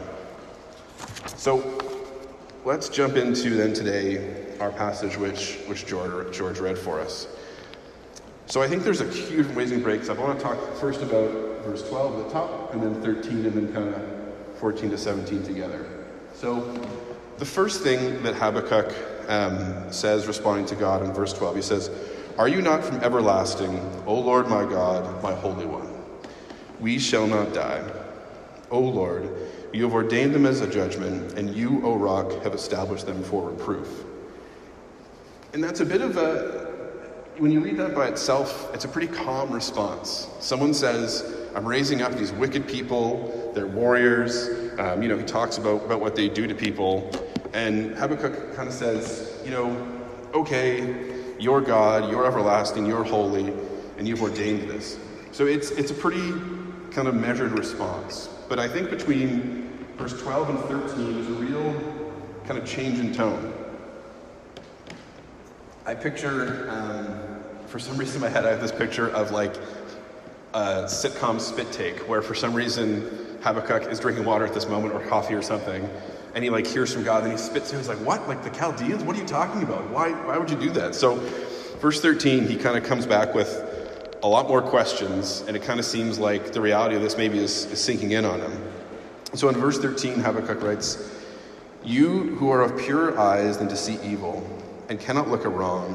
So 1.37 1.77
let's 2.65 2.89
jump 2.89 3.15
into 3.15 3.51
then 3.51 3.73
today 3.73 4.57
our 4.59 4.71
passage 4.71 5.17
which, 5.17 5.59
which 5.67 5.85
George, 5.85 6.35
George 6.35 6.59
read 6.59 6.77
for 6.77 6.99
us. 6.99 7.27
So 8.47 8.61
I 8.61 8.67
think 8.67 8.83
there's 8.83 9.01
a 9.01 9.09
huge 9.09 9.45
amazing 9.47 9.83
breaks. 9.83 10.09
I 10.09 10.13
want 10.13 10.39
to 10.39 10.43
talk 10.43 10.57
first 10.75 11.01
about 11.01 11.31
verse 11.63 11.87
12 11.87 12.19
at 12.19 12.25
the 12.25 12.33
top, 12.33 12.73
and 12.73 12.81
then 12.81 13.01
13, 13.01 13.45
and 13.45 13.53
then 13.53 13.73
kind 13.73 13.93
of 13.93 14.01
14 14.55 14.89
to 14.89 14.97
17 14.97 15.43
together. 15.43 15.85
So 16.33 16.61
the 17.37 17.45
first 17.45 17.83
thing 17.83 18.23
that 18.23 18.35
Habakkuk 18.35 18.93
um, 19.27 19.91
says, 19.91 20.27
responding 20.27 20.65
to 20.67 20.75
God 20.75 21.03
in 21.03 21.13
verse 21.13 21.33
12, 21.33 21.55
he 21.57 21.61
says, 21.61 21.91
Are 22.37 22.47
you 22.47 22.61
not 22.61 22.83
from 22.83 22.97
everlasting, 22.97 23.79
O 24.05 24.13
Lord 24.13 24.47
my 24.47 24.63
God, 24.63 25.23
my 25.23 25.33
Holy 25.33 25.65
One? 25.65 25.91
We 26.79 26.99
shall 26.99 27.25
not 27.25 27.51
die. 27.51 27.83
O 28.69 28.79
Lord, 28.79 29.27
you 29.73 29.83
have 29.85 29.93
ordained 29.93 30.35
them 30.35 30.45
as 30.45 30.61
a 30.61 30.69
judgment, 30.69 31.33
and 31.33 31.55
you, 31.55 31.83
O 31.83 31.95
rock, 31.95 32.43
have 32.43 32.53
established 32.53 33.07
them 33.07 33.23
for 33.23 33.49
reproof. 33.49 34.03
And 35.53 35.63
that's 35.63 35.79
a 35.79 35.85
bit 35.85 36.01
of 36.01 36.17
a, 36.17 36.67
when 37.39 37.51
you 37.51 37.59
read 37.59 37.77
that 37.77 37.95
by 37.95 38.07
itself, 38.07 38.69
it's 38.71 38.85
a 38.85 38.87
pretty 38.87 39.11
calm 39.11 39.51
response. 39.51 40.27
Someone 40.39 40.75
says, 40.75 41.47
I'm 41.55 41.65
raising 41.65 42.03
up 42.03 42.13
these 42.13 42.31
wicked 42.33 42.67
people, 42.67 43.51
they're 43.55 43.65
warriors. 43.65 44.47
Um, 44.77 45.01
you 45.01 45.09
know, 45.09 45.17
he 45.17 45.25
talks 45.25 45.57
about, 45.57 45.83
about 45.85 46.01
what 46.01 46.15
they 46.15 46.29
do 46.29 46.45
to 46.45 46.53
people. 46.53 47.09
And 47.53 47.95
Habakkuk 47.95 48.53
kind 48.55 48.67
of 48.67 48.75
says, 48.75 49.41
you 49.43 49.49
know, 49.49 50.05
okay, 50.35 51.16
you're 51.39 51.61
God, 51.61 52.11
you're 52.11 52.25
everlasting, 52.25 52.85
you're 52.85 53.03
holy, 53.03 53.53
and 53.97 54.07
you've 54.07 54.21
ordained 54.21 54.69
this. 54.69 54.97
So 55.31 55.45
it's, 55.45 55.71
it's 55.71 55.91
a 55.91 55.93
pretty 55.93 56.31
kind 56.91 57.07
of 57.07 57.15
measured 57.15 57.57
response. 57.57 58.29
But 58.49 58.59
I 58.59 58.67
think 58.67 58.89
between 58.89 59.85
verse 59.97 60.19
12 60.21 60.49
and 60.49 60.59
13, 60.59 61.13
there's 61.13 61.27
a 61.27 61.31
real 61.31 62.03
kind 62.45 62.57
of 62.57 62.65
change 62.65 62.99
in 62.99 63.13
tone. 63.13 63.53
I 65.85 65.95
picture, 65.95 66.69
um, 66.69 67.19
for 67.67 67.79
some 67.79 67.97
reason 67.97 68.15
in 68.17 68.21
my 68.21 68.29
head, 68.29 68.45
I 68.45 68.49
have 68.49 68.61
this 68.61 68.71
picture 68.71 69.09
of 69.09 69.31
like 69.31 69.55
a 70.53 70.83
sitcom 70.85 71.39
spit 71.39 71.71
take 71.71 71.99
where 72.09 72.21
for 72.21 72.33
some 72.33 72.53
reason 72.53 73.37
Habakkuk 73.41 73.91
is 73.91 73.99
drinking 73.99 74.25
water 74.25 74.45
at 74.45 74.53
this 74.53 74.67
moment 74.67 74.93
or 74.93 75.01
coffee 75.01 75.33
or 75.33 75.41
something, 75.41 75.87
and 76.35 76.43
he 76.43 76.49
like 76.49 76.67
hears 76.67 76.93
from 76.93 77.03
God, 77.03 77.23
and 77.23 77.31
he 77.31 77.37
spits 77.37 77.71
and 77.71 77.79
he's 77.79 77.89
like, 77.89 77.99
"What? 77.99 78.27
Like 78.27 78.43
the 78.43 78.49
Chaldeans? 78.49 79.03
What 79.03 79.15
are 79.15 79.19
you 79.19 79.27
talking 79.27 79.63
about? 79.63 79.89
Why? 79.89 80.11
Why 80.11 80.37
would 80.37 80.49
you 80.49 80.57
do 80.57 80.69
that?" 80.71 80.95
So, 80.95 81.15
verse 81.79 82.01
13, 82.01 82.47
he 82.47 82.55
kind 82.55 82.77
of 82.77 82.83
comes 82.83 83.05
back 83.05 83.33
with 83.33 83.63
a 84.23 84.27
lot 84.27 84.47
more 84.47 84.61
questions, 84.61 85.43
and 85.47 85.55
it 85.55 85.63
kind 85.63 85.79
of 85.79 85.85
seems 85.85 86.19
like 86.19 86.51
the 86.51 86.61
reality 86.61 86.95
of 86.95 87.01
this 87.01 87.17
maybe 87.17 87.37
is, 87.39 87.65
is 87.65 87.79
sinking 87.79 88.11
in 88.11 88.25
on 88.25 88.39
him. 88.41 88.51
So, 89.33 89.49
in 89.49 89.55
verse 89.55 89.79
13, 89.79 90.19
Habakkuk 90.19 90.61
writes, 90.63 90.97
"You 91.83 92.35
who 92.37 92.49
are 92.49 92.61
of 92.61 92.77
purer 92.77 93.17
eyes 93.17 93.57
than 93.57 93.67
to 93.69 93.77
see 93.77 93.99
evil." 94.03 94.43
and 94.89 94.99
cannot 94.99 95.29
look 95.29 95.45
at 95.45 95.51
wrong, 95.51 95.93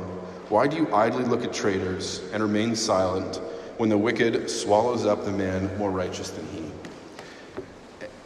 why 0.49 0.67
do 0.67 0.77
you 0.77 0.93
idly 0.95 1.25
look 1.25 1.45
at 1.45 1.53
traitors 1.53 2.21
and 2.33 2.43
remain 2.43 2.77
silent 2.77 3.41
when 3.79 3.89
the 3.89 3.97
wicked 3.97 4.51
swallows 4.51 5.07
up 5.07 5.25
the 5.25 5.33
man 5.33 5.71
more 5.79 5.91
righteous 5.91 6.31
than 6.31 6.47
he? 6.49 6.62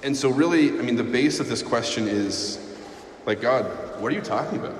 And 0.07 0.17
so, 0.17 0.31
really, 0.31 0.69
I 0.69 0.83
mean, 0.83 0.95
the 0.95 1.03
base 1.03 1.41
of 1.41 1.49
this 1.49 1.65
question 1.65 2.07
is 2.07 2.61
like, 3.25 3.41
God, 3.41 3.65
what 4.01 4.13
are 4.13 4.15
you 4.15 4.21
talking 4.21 4.61
about? 4.61 4.75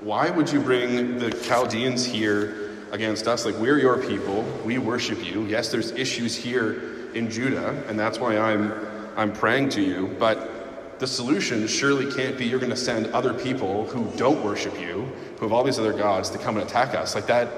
Why 0.00 0.30
would 0.30 0.50
you 0.50 0.60
bring 0.60 1.18
the 1.18 1.30
Chaldeans 1.30 2.06
here 2.06 2.74
against 2.90 3.28
us? 3.28 3.44
Like, 3.44 3.56
we're 3.56 3.78
your 3.78 3.98
people, 3.98 4.44
we 4.64 4.78
worship 4.78 5.22
you. 5.22 5.44
Yes, 5.44 5.70
there's 5.70 5.90
issues 5.90 6.34
here 6.34 7.12
in 7.12 7.30
Judah, 7.30 7.84
and 7.86 7.98
that's 7.98 8.18
why 8.18 8.38
I'm, 8.38 8.72
I'm 9.14 9.30
praying 9.30 9.68
to 9.70 9.82
you, 9.82 10.16
but 10.18 10.98
the 11.00 11.06
solution 11.06 11.66
surely 11.66 12.10
can't 12.14 12.38
be 12.38 12.46
you're 12.46 12.58
going 12.58 12.70
to 12.70 12.76
send 12.76 13.08
other 13.08 13.34
people 13.34 13.84
who 13.88 14.10
don't 14.16 14.42
worship 14.42 14.80
you, 14.80 15.02
who 15.36 15.44
have 15.44 15.52
all 15.52 15.64
these 15.64 15.78
other 15.78 15.92
gods, 15.92 16.30
to 16.30 16.38
come 16.38 16.56
and 16.56 16.66
attack 16.66 16.94
us. 16.94 17.14
Like 17.14 17.26
that, 17.26 17.50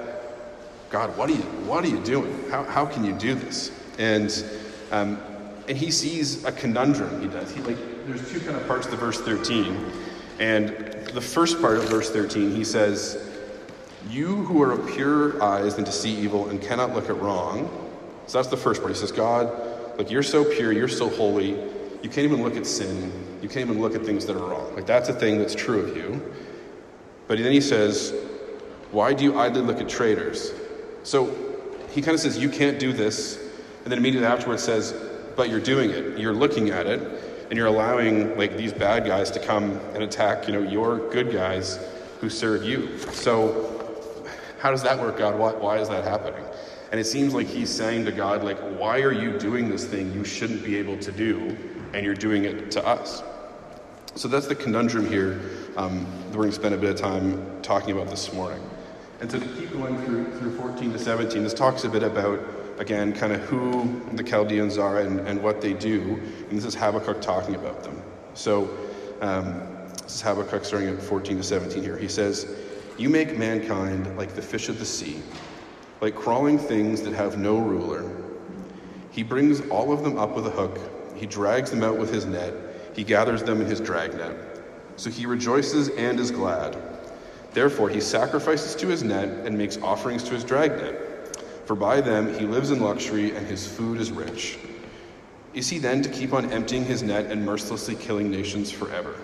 God, 0.91 1.17
what 1.17 1.31
are 1.31 1.35
you, 1.35 1.43
what 1.69 1.85
are 1.85 1.89
you 1.89 2.03
doing? 2.03 2.51
How, 2.51 2.65
how 2.65 2.87
can 2.87 3.05
you 3.05 3.13
do 3.13 3.37
this? 3.37 3.71
And, 4.01 4.45
um, 4.91 5.23
and 5.69 5.77
he 5.77 5.91
sees 5.91 6.45
a 6.45 6.53
conundrum, 6.53 7.21
he 7.21 7.29
does. 7.29 7.53
He, 7.53 7.61
like, 7.61 7.77
there's 8.07 8.31
two 8.33 8.41
kind 8.41 8.57
of 8.57 8.67
parts 8.67 8.87
to 8.87 8.97
verse 8.97 9.21
13. 9.21 9.77
And 10.39 10.69
the 11.13 11.21
first 11.21 11.61
part 11.61 11.77
of 11.77 11.89
verse 11.89 12.11
13, 12.11 12.55
he 12.55 12.65
says, 12.65 13.31
You 14.09 14.37
who 14.37 14.63
are 14.63 14.73
of 14.73 14.89
pure 14.89 15.43
eyes 15.43 15.77
than 15.77 15.85
to 15.85 15.93
see 15.93 16.15
evil 16.15 16.49
and 16.49 16.61
cannot 16.61 16.95
look 16.95 17.11
at 17.11 17.21
wrong. 17.21 17.69
So 18.27 18.39
that's 18.39 18.49
the 18.49 18.57
first 18.57 18.81
part. 18.81 18.93
He 18.93 18.99
says, 18.99 19.13
God, 19.13 19.99
look, 19.99 20.11
you're 20.11 20.23
so 20.23 20.45
pure, 20.45 20.73
you're 20.73 20.89
so 20.89 21.11
holy, 21.11 21.51
you 22.03 22.09
can't 22.09 22.19
even 22.19 22.43
look 22.43 22.57
at 22.57 22.67
sin. 22.67 23.13
You 23.43 23.49
can't 23.49 23.69
even 23.69 23.81
look 23.81 23.95
at 23.95 24.05
things 24.05 24.27
that 24.27 24.37
are 24.37 24.45
wrong. 24.45 24.75
Like 24.75 24.87
that's 24.87 25.09
a 25.09 25.13
thing 25.13 25.39
that's 25.39 25.55
true 25.55 25.81
of 25.81 25.97
you. 25.97 26.33
But 27.27 27.39
then 27.39 27.53
he 27.53 27.61
says, 27.61 28.15
Why 28.91 29.13
do 29.13 29.23
you 29.23 29.39
idly 29.39 29.63
look 29.63 29.81
at 29.81 29.89
traitors? 29.89 30.53
So 31.03 31.27
he 31.91 32.01
kind 32.01 32.15
of 32.15 32.21
says, 32.21 32.39
You 32.39 32.49
can't 32.49 32.79
do 32.79 32.93
this. 32.93 33.39
And 33.83 33.93
then 33.93 33.99
immediately 33.99 34.27
afterwards 34.27 34.63
says, 34.63 34.93
But 35.39 35.51
you're 35.51 35.61
doing 35.61 35.91
it. 35.91 36.19
You're 36.19 36.35
looking 36.35 36.71
at 36.71 36.89
it. 36.89 37.01
And 37.49 37.57
you're 37.57 37.69
allowing 37.69 38.37
like 38.37 38.57
these 38.57 38.73
bad 38.73 39.07
guys 39.07 39.31
to 39.31 39.39
come 39.39 39.71
and 39.95 40.03
attack, 40.03 40.49
you 40.49 40.53
know, 40.53 40.61
your 40.61 41.09
good 41.11 41.33
guys 41.33 41.79
who 42.21 42.29
serve 42.29 42.65
you. 42.65 42.99
So 43.13 44.27
how 44.59 44.73
does 44.73 44.83
that 44.83 44.99
work, 44.99 45.17
God? 45.17 45.39
Why, 45.39 45.53
why 45.53 45.79
is 45.79 45.89
that 45.91 46.03
happening? 46.03 46.45
And 46.91 46.99
it 47.01 47.05
seems 47.05 47.35
like 47.35 47.47
he's 47.47 47.71
saying 47.71 48.05
to 48.07 48.13
God, 48.13 48.43
like, 48.43 48.59
why 48.81 49.01
are 49.03 49.13
you 49.13 49.39
doing 49.39 49.71
this 49.71 49.85
thing 49.85 50.13
you 50.13 50.25
shouldn't 50.25 50.65
be 50.65 50.77
able 50.77 50.99
to 50.99 51.13
do, 51.13 51.57
and 51.95 52.05
you're 52.05 52.15
doing 52.15 52.45
it 52.45 52.73
to 52.73 52.85
us? 52.85 53.23
So 54.17 54.27
that's 54.27 54.49
the 54.49 54.57
conundrum 54.57 55.07
here 55.07 55.41
um, 55.77 56.05
that 56.31 56.37
we're 56.37 56.45
going 56.45 56.51
to 56.51 56.57
spend 56.57 56.75
a 56.75 56.79
bit 56.79 56.91
of 56.91 56.97
time 56.97 57.63
talking 57.63 57.93
about 57.93 58.11
this 58.11 58.33
morning. 58.33 58.63
And 59.21 59.31
so 59.31 59.39
to 59.39 59.47
keep 59.47 59.73
going 59.73 59.97
through, 60.05 60.37
through 60.39 60.57
14 60.57 60.93
to 60.93 60.99
17, 60.99 61.45
this 61.45 61.55
talks 61.55 61.85
a 61.85 61.89
bit 61.89 62.03
about, 62.03 62.41
again, 62.79 63.13
kind 63.13 63.33
of 63.33 63.41
who 63.43 64.01
the 64.13 64.23
Chaldeans 64.23 64.79
are 64.79 65.01
and, 65.01 65.21
and 65.21 65.43
what 65.43 65.61
they 65.61 65.73
do. 65.73 66.21
And 66.49 66.59
this 66.59 66.65
is 66.65 66.75
Habakkuk 66.75 67.21
talking 67.21 67.55
about 67.55 67.83
them. 67.83 68.03
So 68.35 68.71
um, 69.21 69.87
this 70.03 70.17
is 70.17 70.23
Habakkuk 70.23 70.65
starting 70.65 70.89
at 70.89 71.03
14 71.03 71.37
to 71.37 71.43
17 71.43 71.83
here. 71.83 71.97
He 71.97 72.09
says, 72.09 72.57
You 72.97 73.09
make 73.09 73.37
mankind 73.37 74.17
like 74.17 74.35
the 74.35 74.43
fish 74.43 74.69
of 74.69 74.79
the 74.79 74.87
sea 74.87 75.23
like 76.01 76.15
crawling 76.15 76.59
things 76.59 77.03
that 77.03 77.13
have 77.15 77.39
no 77.39 77.59
ruler. 77.59 78.11
He 79.11 79.23
brings 79.23 79.61
all 79.69 79.93
of 79.93 80.03
them 80.03 80.17
up 80.17 80.35
with 80.35 80.47
a 80.47 80.51
hook, 80.51 80.79
he 81.17 81.27
drags 81.27 81.71
them 81.71 81.83
out 81.83 81.99
with 81.99 82.13
his 82.13 82.25
net, 82.27 82.55
he 82.95 83.03
gathers 83.03 83.43
them 83.43 83.61
in 83.61 83.67
his 83.67 83.81
dragnet. 83.81 84.37
So 84.97 85.11
he 85.11 85.27
rejoices 85.27 85.89
and 85.91 86.19
is 86.19 86.31
glad. 86.31 86.77
Therefore, 87.53 87.89
he 87.89 88.01
sacrifices 88.01 88.75
to 88.77 88.87
his 88.89 89.03
net 89.03 89.29
and 89.47 89.57
makes 89.57 89.77
offerings 89.79 90.23
to 90.25 90.35
his 90.35 90.45
dragnet. 90.45 91.08
For 91.69 91.75
by 91.75 92.01
them 92.01 92.33
he 92.33 92.47
lives 92.47 92.71
in 92.71 92.81
luxury 92.81 93.37
and 93.37 93.47
his 93.47 93.67
food 93.67 94.01
is 94.01 94.11
rich. 94.11 94.57
Is 95.53 95.69
he 95.69 95.79
then 95.79 96.01
to 96.01 96.09
keep 96.09 96.33
on 96.33 96.51
emptying 96.51 96.83
his 96.83 97.03
net 97.03 97.27
and 97.27 97.45
mercilessly 97.45 97.95
killing 97.95 98.31
nations 98.31 98.71
forever? 98.71 99.15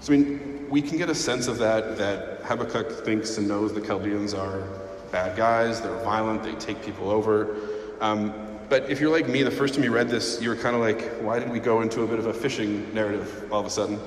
So, 0.00 0.12
I 0.12 0.16
mean, 0.16 0.66
we 0.68 0.82
can 0.82 0.98
get 0.98 1.08
a 1.08 1.14
sense 1.14 1.46
of 1.46 1.58
that, 1.58 1.96
that 1.98 2.40
Habakkuk 2.42 3.04
thinks 3.04 3.38
and 3.38 3.46
knows 3.46 3.72
the 3.72 3.80
Chaldeans 3.80 4.34
are 4.34 4.64
bad 5.12 5.36
guys, 5.36 5.80
they're 5.80 6.02
violent, 6.02 6.42
they 6.42 6.54
take 6.54 6.84
people 6.84 7.10
over. 7.10 7.54
Um, 8.00 8.34
but 8.68 8.90
if 8.90 9.00
you're 9.00 9.12
like 9.12 9.28
me, 9.28 9.44
the 9.44 9.52
first 9.52 9.74
time 9.74 9.84
you 9.84 9.94
read 9.94 10.08
this, 10.08 10.42
you 10.42 10.48
were 10.48 10.56
kind 10.56 10.74
of 10.74 10.80
like, 10.82 11.12
why 11.20 11.38
did 11.38 11.48
we 11.48 11.60
go 11.60 11.82
into 11.82 12.02
a 12.02 12.08
bit 12.08 12.18
of 12.18 12.26
a 12.26 12.34
fishing 12.34 12.92
narrative 12.92 13.48
all 13.52 13.60
of 13.60 13.66
a 13.66 13.70
sudden? 13.70 14.00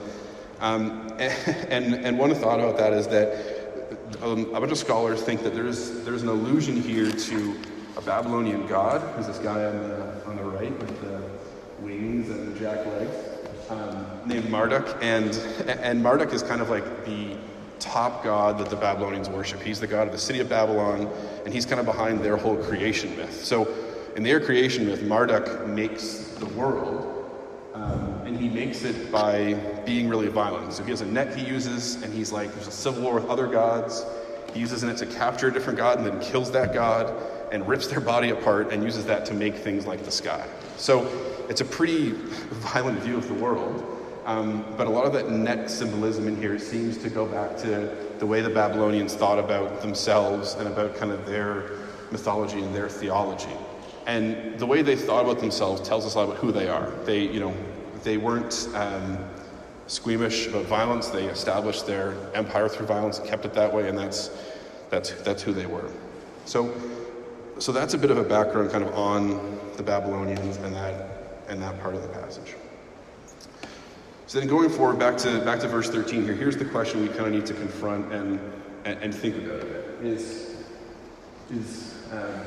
Um, 0.60 1.08
and, 1.20 1.96
and 1.96 2.20
one 2.20 2.36
thought 2.36 2.60
about 2.60 2.76
that 2.80 2.92
is 2.92 3.08
that 3.08 3.55
um, 4.22 4.54
a 4.54 4.60
bunch 4.60 4.72
of 4.72 4.78
scholars 4.78 5.22
think 5.22 5.44
that 5.44 5.54
there's, 5.54 6.04
there's 6.04 6.24
an 6.24 6.30
allusion 6.30 6.82
here 6.82 7.12
to 7.12 7.56
a 7.98 8.02
Babylonian 8.02 8.68
god, 8.68 9.02
who's 9.16 9.28
this 9.28 9.40
guy 9.40 9.66
on 9.66 9.78
the, 9.78 10.26
on 10.26 10.36
the 10.36 10.44
right 10.44 10.78
with 10.80 11.02
the 11.02 11.22
wings 11.82 12.30
and 12.30 12.54
the 12.54 12.60
jack 12.60 12.86
legs, 12.86 13.16
um, 13.70 14.06
named 14.26 14.50
Marduk. 14.50 14.98
And, 15.02 15.34
and 15.68 16.02
Marduk 16.02 16.34
is 16.34 16.44
kind 16.44 16.62
of 16.62 16.70
like 16.70 17.06
the 17.06 17.36
top 17.80 18.24
god 18.24 18.58
that 18.58 18.70
the 18.70 18.76
Babylonians 18.76 19.30
worship. 19.30 19.62
He's 19.62 19.80
the 19.80 19.88
god 19.88 20.08
of 20.08 20.14
the 20.14 20.20
city 20.20 20.40
of 20.40 20.50
Babylon, 20.50 21.10
and 21.46 21.54
he's 21.54 21.66
kind 21.66 21.80
of 21.80 21.86
behind 21.86 22.22
their 22.22 22.38
whole 22.38 22.58
creation 22.58 23.16
myth. 23.16 23.44
So, 23.44 23.74
in 24.16 24.24
their 24.24 24.40
creation 24.40 24.86
myth, 24.88 25.04
Marduk 25.04 25.68
makes 25.68 26.30
the 26.40 26.46
world, 26.48 27.30
um, 27.74 28.15
and 28.26 28.40
he 28.40 28.50
makes 28.50 28.84
it 28.84 29.12
by 29.12 29.54
being 29.86 30.10
really 30.10 30.28
violent. 30.28 30.74
So, 30.74 30.84
he 30.84 30.90
has 30.90 31.02
a 31.02 31.06
net 31.06 31.36
he 31.36 31.46
uses, 31.46 32.02
and 32.02 32.14
he's 32.14 32.32
like, 32.32 32.54
there's 32.54 32.68
a 32.68 32.72
civil 32.72 33.04
war 33.04 33.14
with 33.14 33.30
other 33.30 33.48
gods. 33.48 34.04
He 34.54 34.60
uses 34.60 34.84
it 34.84 34.98
to 34.98 35.06
capture 35.06 35.50
a 35.50 35.54
different 35.54 35.78
god 35.78 36.00
and 36.00 36.08
then 36.08 36.20
kills 36.20 36.52
that 36.52 36.74
god 36.74 37.14
and 37.52 37.68
rips 37.68 37.88
their 37.88 38.00
body 38.00 38.32
apart 38.32 38.72
and 38.72 38.84
uses 38.84 39.06
that 39.06 39.26
to 39.28 39.34
make 39.34 39.56
things 39.56 39.86
like 39.86 40.04
the 40.04 40.12
sky. 40.12 40.48
So, 40.78 41.06
it's 41.50 41.62
a 41.62 41.66
pretty 41.66 42.12
violent 42.74 43.00
view 43.00 43.18
of 43.18 43.28
the 43.28 43.36
world. 43.36 43.92
Um, 44.26 44.66
but 44.76 44.88
a 44.88 44.90
lot 44.90 45.06
of 45.06 45.14
that 45.14 45.30
net 45.30 45.70
symbolism 45.70 46.28
in 46.28 46.36
here 46.36 46.58
seems 46.58 46.98
to 46.98 47.10
go 47.12 47.28
back 47.28 47.56
to 47.58 47.96
the 48.18 48.26
way 48.26 48.42
the 48.42 48.50
Babylonians 48.50 49.14
thought 49.14 49.38
about 49.38 49.82
themselves 49.82 50.56
and 50.56 50.68
about 50.68 50.96
kind 50.96 51.12
of 51.12 51.28
their 51.28 51.70
mythology 52.10 52.60
and 52.62 52.74
their 52.74 52.90
theology. 52.90 53.56
And 54.08 54.58
the 54.58 54.66
way 54.66 54.82
they 54.82 54.96
thought 54.96 55.26
about 55.26 55.40
themselves 55.40 55.82
tells 55.82 56.08
us 56.08 56.16
a 56.16 56.20
lot 56.20 56.30
about 56.30 56.38
who 56.38 56.52
they 56.52 56.68
are. 56.68 56.90
They, 57.06 57.20
you 57.20 57.40
know, 57.40 57.54
they 58.06 58.18
weren't 58.18 58.70
um, 58.76 59.18
squeamish 59.88 60.48
about 60.48 60.66
violence. 60.66 61.08
They 61.08 61.26
established 61.26 61.88
their 61.88 62.14
empire 62.36 62.70
through 62.70 62.86
violence, 62.86 63.20
kept 63.20 63.46
it 63.46 63.54
that 63.56 63.74
way, 63.74 63.90
and 63.90 63.98
that's, 63.98 64.30
that's, 64.92 65.12
that's 65.24 65.42
who 65.42 65.52
they 65.52 65.66
were. 65.66 65.90
So, 66.46 66.74
so 67.58 67.72
that's 67.72 67.96
a 67.96 67.98
bit 67.98 68.12
of 68.12 68.18
a 68.18 68.24
background 68.24 68.72
kind 68.72 68.84
of 68.84 68.94
on 68.94 69.60
the 69.76 69.84
Babylonians 69.84 70.58
and 70.58 70.74
that, 70.76 71.44
and 71.50 71.62
that 71.64 71.82
part 71.82 71.96
of 71.96 72.04
the 72.04 72.08
passage. 72.10 72.56
So 74.28 74.40
then 74.40 74.48
going 74.48 74.70
forward, 74.70 75.00
back 75.00 75.18
to, 75.20 75.44
back 75.44 75.60
to 75.62 75.68
verse 75.68 75.90
13 75.90 76.24
here, 76.24 76.34
here's 76.34 76.58
the 76.58 76.66
question 76.66 77.02
we 77.02 77.08
kind 77.08 77.28
of 77.28 77.32
need 77.34 77.46
to 77.48 77.54
confront 77.56 78.14
and, 78.14 78.40
and, 78.86 79.00
and 79.02 79.16
think 79.16 79.36
about 79.38 79.62
a 79.62 79.66
bit. 79.66 79.86
Is, 80.04 80.56
is 81.52 81.96
um, 82.12 82.42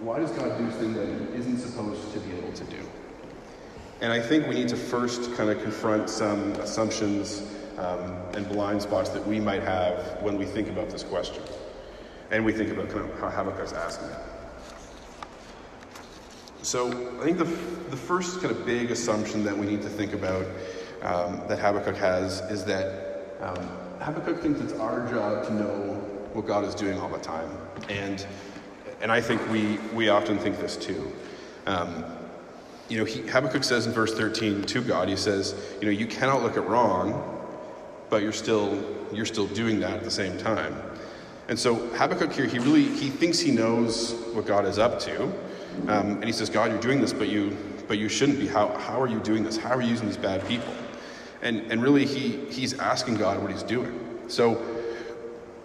why 0.00 0.20
does 0.20 0.30
God 0.30 0.56
do 0.56 0.70
things 0.70 0.96
that 0.96 1.06
he 1.06 1.38
isn't 1.38 1.58
supposed 1.58 2.12
to 2.14 2.20
be 2.20 2.36
able 2.38 2.52
to 2.52 2.64
do? 2.64 2.78
And 4.00 4.12
I 4.12 4.20
think 4.20 4.46
we 4.46 4.54
need 4.54 4.68
to 4.68 4.76
first 4.76 5.34
kind 5.36 5.50
of 5.50 5.62
confront 5.62 6.08
some 6.08 6.52
assumptions 6.52 7.42
um, 7.76 8.16
and 8.34 8.48
blind 8.48 8.80
spots 8.80 9.10
that 9.10 9.26
we 9.26 9.40
might 9.40 9.62
have 9.62 10.22
when 10.22 10.38
we 10.38 10.46
think 10.46 10.68
about 10.68 10.88
this 10.88 11.02
question. 11.02 11.42
And 12.30 12.44
we 12.44 12.52
think 12.52 12.70
about 12.70 12.88
kind 12.88 13.10
of 13.10 13.18
how 13.18 13.28
Habakkuk's 13.28 13.72
asking 13.72 14.08
it. 14.08 14.16
So 16.62 16.88
I 17.20 17.24
think 17.24 17.38
the, 17.38 17.44
the 17.44 17.96
first 17.96 18.40
kind 18.40 18.54
of 18.54 18.64
big 18.64 18.90
assumption 18.90 19.44
that 19.44 19.56
we 19.56 19.66
need 19.66 19.82
to 19.82 19.88
think 19.88 20.12
about 20.12 20.46
um, 21.02 21.42
that 21.48 21.58
Habakkuk 21.58 21.96
has 21.96 22.40
is 22.50 22.64
that 22.64 23.36
um, 23.40 23.68
Habakkuk 24.00 24.40
thinks 24.40 24.60
it's 24.60 24.74
our 24.74 25.06
job 25.10 25.44
to 25.46 25.54
know 25.54 25.94
what 26.32 26.46
God 26.46 26.64
is 26.64 26.74
doing 26.74 26.98
all 26.98 27.08
the 27.08 27.18
time. 27.18 27.50
And, 27.88 28.24
and 29.02 29.10
I 29.10 29.20
think 29.20 29.46
we, 29.50 29.78
we 29.94 30.08
often 30.08 30.38
think 30.38 30.58
this 30.58 30.76
too. 30.76 31.12
Um, 31.66 32.04
you 32.90 32.98
know, 32.98 33.04
he, 33.04 33.20
Habakkuk 33.20 33.62
says 33.62 33.86
in 33.86 33.92
verse 33.92 34.12
13 34.14 34.62
to 34.62 34.82
God, 34.82 35.08
he 35.08 35.16
says, 35.16 35.54
you 35.80 35.86
know, 35.86 35.92
you 35.92 36.06
cannot 36.06 36.42
look 36.42 36.56
at 36.56 36.68
wrong, 36.68 37.38
but 38.10 38.22
you're 38.22 38.32
still, 38.32 38.84
you're 39.12 39.24
still 39.24 39.46
doing 39.46 39.78
that 39.80 39.92
at 39.92 40.04
the 40.04 40.10
same 40.10 40.36
time. 40.36 40.74
And 41.48 41.58
so 41.58 41.74
Habakkuk 41.74 42.32
here, 42.32 42.46
he 42.46 42.58
really, 42.58 42.82
he 42.82 43.08
thinks 43.08 43.38
he 43.38 43.52
knows 43.52 44.14
what 44.32 44.44
God 44.44 44.66
is 44.66 44.78
up 44.78 44.98
to. 45.00 45.24
Um, 45.88 46.16
and 46.16 46.24
he 46.24 46.32
says, 46.32 46.50
God, 46.50 46.70
you're 46.70 46.80
doing 46.80 47.00
this, 47.00 47.12
but 47.12 47.28
you, 47.28 47.56
but 47.86 47.98
you 47.98 48.08
shouldn't 48.08 48.40
be. 48.40 48.48
How, 48.48 48.76
how 48.78 49.00
are 49.00 49.08
you 49.08 49.20
doing 49.20 49.44
this? 49.44 49.56
How 49.56 49.70
are 49.70 49.80
you 49.80 49.88
using 49.88 50.06
these 50.06 50.16
bad 50.16 50.46
people? 50.46 50.74
And, 51.42 51.60
and 51.72 51.82
really, 51.82 52.04
he, 52.04 52.44
he's 52.50 52.78
asking 52.78 53.16
God 53.16 53.40
what 53.40 53.52
he's 53.52 53.62
doing. 53.62 53.98
So, 54.26 54.60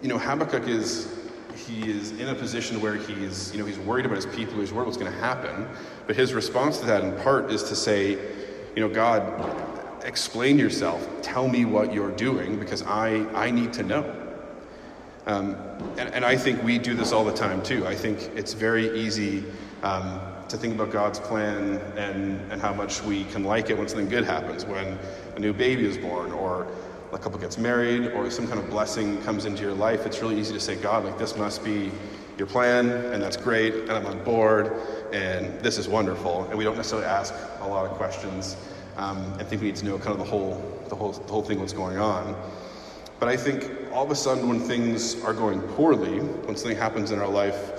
you 0.00 0.08
know, 0.08 0.18
Habakkuk 0.18 0.68
is, 0.68 1.15
he 1.56 1.90
is 1.90 2.12
in 2.12 2.28
a 2.28 2.34
position 2.34 2.80
where 2.80 2.94
he's, 2.94 3.52
you 3.52 3.58
know, 3.58 3.64
he's 3.64 3.78
worried 3.78 4.06
about 4.06 4.16
his 4.16 4.26
people, 4.26 4.60
he's 4.60 4.72
worried 4.72 4.86
what's 4.86 4.98
going 4.98 5.12
to 5.12 5.18
happen. 5.18 5.68
But 6.06 6.16
his 6.16 6.34
response 6.34 6.78
to 6.80 6.86
that, 6.86 7.02
in 7.02 7.16
part, 7.22 7.50
is 7.50 7.62
to 7.64 7.76
say, 7.76 8.10
you 8.74 8.80
know, 8.80 8.88
God, 8.88 10.04
explain 10.04 10.58
yourself. 10.58 11.06
Tell 11.22 11.48
me 11.48 11.64
what 11.64 11.92
you're 11.92 12.12
doing 12.12 12.58
because 12.58 12.82
I, 12.82 13.26
I 13.34 13.50
need 13.50 13.72
to 13.74 13.82
know. 13.82 14.22
Um, 15.26 15.56
and, 15.98 16.14
and, 16.14 16.24
I 16.24 16.36
think 16.36 16.62
we 16.62 16.78
do 16.78 16.94
this 16.94 17.10
all 17.10 17.24
the 17.24 17.32
time 17.32 17.60
too. 17.60 17.84
I 17.84 17.96
think 17.96 18.30
it's 18.36 18.52
very 18.52 18.96
easy 18.96 19.42
um, 19.82 20.20
to 20.48 20.56
think 20.56 20.72
about 20.72 20.92
God's 20.92 21.18
plan 21.18 21.80
and, 21.96 22.40
and 22.52 22.62
how 22.62 22.72
much 22.72 23.02
we 23.02 23.24
can 23.24 23.42
like 23.42 23.68
it 23.68 23.76
when 23.76 23.88
something 23.88 24.08
good 24.08 24.24
happens, 24.24 24.64
when 24.64 24.96
a 25.34 25.40
new 25.40 25.52
baby 25.52 25.84
is 25.84 25.98
born, 25.98 26.30
or 26.30 26.68
a 27.16 27.18
couple 27.18 27.38
gets 27.38 27.58
married, 27.58 28.12
or 28.12 28.30
some 28.30 28.46
kind 28.46 28.60
of 28.60 28.68
blessing 28.68 29.20
comes 29.22 29.46
into 29.46 29.62
your 29.62 29.72
life. 29.72 30.04
It's 30.04 30.20
really 30.20 30.38
easy 30.38 30.52
to 30.52 30.60
say, 30.60 30.76
God, 30.76 31.04
like 31.04 31.18
this 31.18 31.36
must 31.36 31.64
be 31.64 31.90
your 32.36 32.46
plan, 32.46 32.90
and 32.90 33.22
that's 33.22 33.36
great, 33.36 33.74
and 33.74 33.92
I'm 33.92 34.06
on 34.06 34.22
board, 34.22 34.70
and 35.12 35.58
this 35.60 35.78
is 35.78 35.88
wonderful. 35.88 36.44
And 36.44 36.58
we 36.58 36.64
don't 36.64 36.76
necessarily 36.76 37.06
ask 37.06 37.34
a 37.60 37.66
lot 37.66 37.86
of 37.86 37.96
questions 37.96 38.56
um, 38.98 39.18
and 39.38 39.48
think 39.48 39.62
we 39.62 39.68
need 39.68 39.76
to 39.76 39.86
know 39.86 39.98
kind 39.98 40.10
of 40.10 40.18
the 40.18 40.24
whole, 40.24 40.62
the 40.88 40.94
whole, 40.94 41.12
the 41.12 41.32
whole 41.32 41.42
thing, 41.42 41.58
what's 41.58 41.72
going 41.72 41.98
on. 41.98 42.36
But 43.18 43.30
I 43.30 43.36
think 43.36 43.70
all 43.92 44.04
of 44.04 44.10
a 44.10 44.14
sudden, 44.14 44.46
when 44.46 44.60
things 44.60 45.22
are 45.24 45.32
going 45.32 45.62
poorly, 45.62 46.20
when 46.20 46.54
something 46.54 46.76
happens 46.76 47.10
in 47.10 47.18
our 47.18 47.28
life 47.28 47.72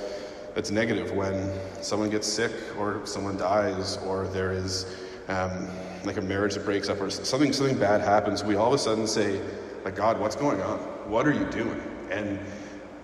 that's 0.58 0.72
negative 0.72 1.12
when 1.12 1.54
someone 1.84 2.10
gets 2.10 2.26
sick 2.26 2.52
or 2.80 3.06
someone 3.06 3.38
dies 3.38 3.98
or 3.98 4.26
there 4.30 4.52
is 4.52 4.88
um, 5.28 5.68
like 6.06 6.18
a 6.18 6.22
marriage 6.22 6.54
that 6.54 6.66
breaks 6.66 6.90
up 6.90 7.00
or 7.02 7.10
something 7.10 7.54
something 7.54 7.78
bad 7.78 8.02
happens 8.02 8.44
we 8.44 8.56
all 8.56 8.68
of 8.68 8.74
a 8.74 8.78
sudden 8.78 9.08
say 9.08 9.42
like 9.84 9.96
god 9.96 10.20
what's 10.20 10.36
going 10.36 10.62
on? 10.62 10.78
What 11.10 11.28
are 11.28 11.34
you 11.34 11.46
doing? 11.46 11.82
And 12.12 12.40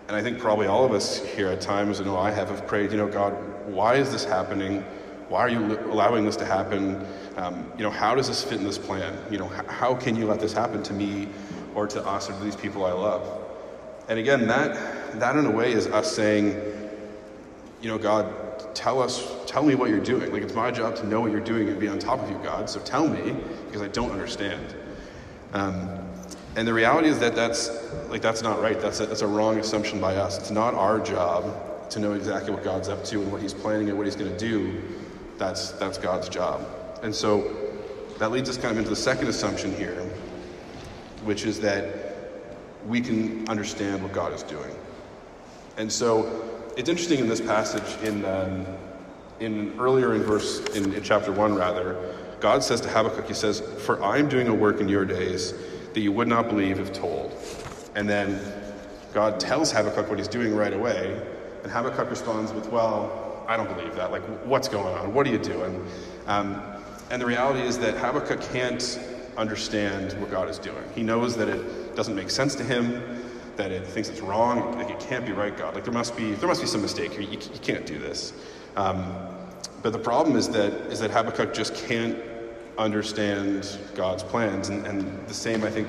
and 0.07 0.15
i 0.15 0.21
think 0.21 0.39
probably 0.39 0.67
all 0.67 0.85
of 0.85 0.91
us 0.91 1.23
here 1.23 1.47
at 1.47 1.61
times 1.61 1.99
you 1.99 2.05
know 2.05 2.17
i 2.17 2.29
have 2.31 2.49
have 2.49 2.67
prayed 2.67 2.91
you 2.91 2.97
know 2.97 3.07
god 3.07 3.33
why 3.67 3.95
is 3.95 4.11
this 4.11 4.25
happening? 4.25 4.83
Why 5.29 5.39
are 5.39 5.49
you 5.49 5.79
allowing 5.89 6.25
this 6.25 6.35
to 6.35 6.45
happen? 6.45 7.07
Um, 7.37 7.71
you 7.77 7.83
know 7.83 7.89
how 7.89 8.13
does 8.13 8.27
this 8.27 8.43
fit 8.43 8.59
in 8.59 8.65
this 8.65 8.77
plan? 8.77 9.17
You 9.31 9.37
know 9.37 9.47
how 9.47 9.95
can 9.95 10.15
you 10.15 10.25
let 10.25 10.39
this 10.39 10.53
happen 10.53 10.83
to 10.83 10.93
me 10.93 11.29
or 11.73 11.87
to 11.87 12.05
us 12.05 12.29
or 12.29 12.33
to 12.33 12.43
these 12.43 12.55
people 12.55 12.85
i 12.85 12.91
love? 12.91 13.25
And 14.09 14.19
again 14.19 14.47
that 14.47 15.19
that 15.19 15.35
in 15.35 15.45
a 15.45 15.51
way 15.51 15.71
is 15.71 15.87
us 15.87 16.13
saying 16.13 16.61
you 17.83 17.89
know, 17.89 17.97
God, 17.97 18.33
tell 18.73 19.01
us, 19.01 19.27
tell 19.45 19.63
me 19.63 19.75
what 19.75 19.89
you're 19.89 19.99
doing. 19.99 20.31
Like, 20.31 20.43
it's 20.43 20.53
my 20.53 20.71
job 20.71 20.95
to 20.97 21.07
know 21.07 21.21
what 21.21 21.31
you're 21.31 21.41
doing 21.41 21.69
and 21.69 21.79
be 21.79 21.87
on 21.87 21.99
top 21.99 22.19
of 22.19 22.29
you, 22.29 22.37
God. 22.43 22.69
So 22.69 22.79
tell 22.79 23.07
me, 23.07 23.35
because 23.67 23.81
I 23.81 23.87
don't 23.87 24.11
understand. 24.11 24.75
Um, 25.53 25.89
and 26.55 26.67
the 26.67 26.73
reality 26.73 27.07
is 27.07 27.19
that 27.19 27.35
that's, 27.35 27.69
like, 28.09 28.21
that's 28.21 28.41
not 28.41 28.61
right. 28.61 28.79
That's 28.79 28.99
a, 28.99 29.05
that's 29.05 29.21
a 29.21 29.27
wrong 29.27 29.59
assumption 29.59 29.99
by 29.99 30.15
us. 30.15 30.37
It's 30.37 30.51
not 30.51 30.73
our 30.73 30.99
job 30.99 31.89
to 31.89 31.99
know 31.99 32.13
exactly 32.13 32.53
what 32.53 32.63
God's 32.63 32.89
up 32.89 33.03
to 33.05 33.21
and 33.21 33.31
what 33.31 33.41
he's 33.41 33.53
planning 33.53 33.89
and 33.89 33.97
what 33.97 34.05
he's 34.05 34.15
going 34.15 34.31
to 34.31 34.37
do. 34.37 34.81
That's, 35.37 35.71
that's 35.71 35.97
God's 35.97 36.29
job. 36.29 36.65
And 37.01 37.13
so 37.13 37.55
that 38.19 38.31
leads 38.31 38.49
us 38.49 38.57
kind 38.57 38.71
of 38.71 38.77
into 38.77 38.89
the 38.89 38.95
second 38.95 39.27
assumption 39.27 39.75
here, 39.75 40.01
which 41.23 41.45
is 41.45 41.59
that 41.61 41.85
we 42.87 43.01
can 43.01 43.47
understand 43.49 44.01
what 44.03 44.13
God 44.13 44.33
is 44.33 44.43
doing. 44.43 44.75
And 45.77 45.91
so 45.91 46.62
it's 46.75 46.89
interesting 46.89 47.19
in 47.19 47.27
this 47.27 47.41
passage, 47.41 48.01
in, 48.03 48.25
um, 48.25 48.65
in 49.39 49.77
earlier 49.79 50.15
in 50.15 50.23
verse, 50.23 50.59
in, 50.75 50.93
in 50.93 51.03
chapter 51.03 51.31
1 51.31 51.55
rather, 51.55 52.15
God 52.39 52.63
says 52.63 52.81
to 52.81 52.89
Habakkuk, 52.89 53.27
He 53.27 53.33
says, 53.33 53.61
For 53.85 54.03
I 54.03 54.17
am 54.17 54.27
doing 54.27 54.47
a 54.47 54.53
work 54.53 54.81
in 54.81 54.89
your 54.89 55.05
days 55.05 55.53
that 55.93 55.99
you 56.01 56.11
would 56.11 56.27
not 56.27 56.49
believe 56.49 56.79
if 56.79 56.91
told. 56.91 57.31
And 57.95 58.09
then 58.09 58.41
God 59.13 59.39
tells 59.39 59.71
Habakkuk 59.71 60.09
what 60.09 60.17
he's 60.17 60.27
doing 60.27 60.55
right 60.55 60.73
away, 60.73 61.21
and 61.61 61.71
Habakkuk 61.71 62.09
responds 62.09 62.51
with, 62.51 62.67
Well, 62.69 63.45
I 63.47 63.55
don't 63.55 63.69
believe 63.75 63.95
that. 63.95 64.11
Like, 64.11 64.23
what's 64.45 64.67
going 64.67 64.95
on? 64.97 65.13
What 65.13 65.27
are 65.27 65.31
you 65.31 65.37
doing? 65.37 65.85
Um, 66.27 66.61
and 67.11 67.21
the 67.21 67.25
reality 67.25 67.61
is 67.61 67.77
that 67.79 67.95
Habakkuk 67.97 68.41
can't 68.51 68.99
understand 69.37 70.13
what 70.19 70.31
God 70.31 70.49
is 70.49 70.57
doing. 70.57 70.83
He 70.95 71.03
knows 71.03 71.35
that 71.37 71.49
it 71.49 71.95
doesn't 71.95 72.15
make 72.15 72.29
sense 72.29 72.55
to 72.55 72.63
him 72.63 73.23
that 73.55 73.71
it 73.71 73.85
thinks 73.85 74.09
it's 74.09 74.21
wrong. 74.21 74.77
Like 74.77 74.89
it 74.89 74.99
can't 74.99 75.25
be 75.25 75.31
right, 75.31 75.55
God. 75.55 75.75
Like 75.75 75.83
there 75.83 75.93
must 75.93 76.15
be 76.15 76.33
there 76.33 76.47
must 76.47 76.61
be 76.61 76.67
some 76.67 76.81
mistake 76.81 77.11
here. 77.11 77.21
You, 77.21 77.31
you 77.31 77.59
can't 77.61 77.85
do 77.85 77.97
this. 77.97 78.33
Um, 78.75 79.15
but 79.81 79.93
the 79.93 79.99
problem 79.99 80.35
is 80.35 80.49
that 80.49 80.73
is 80.91 80.99
that 80.99 81.11
Habakkuk 81.11 81.53
just 81.53 81.75
can't 81.75 82.17
understand 82.77 83.77
God's 83.93 84.23
plans, 84.23 84.69
and, 84.69 84.85
and 84.87 85.27
the 85.27 85.33
same 85.33 85.63
I 85.63 85.69
think 85.69 85.87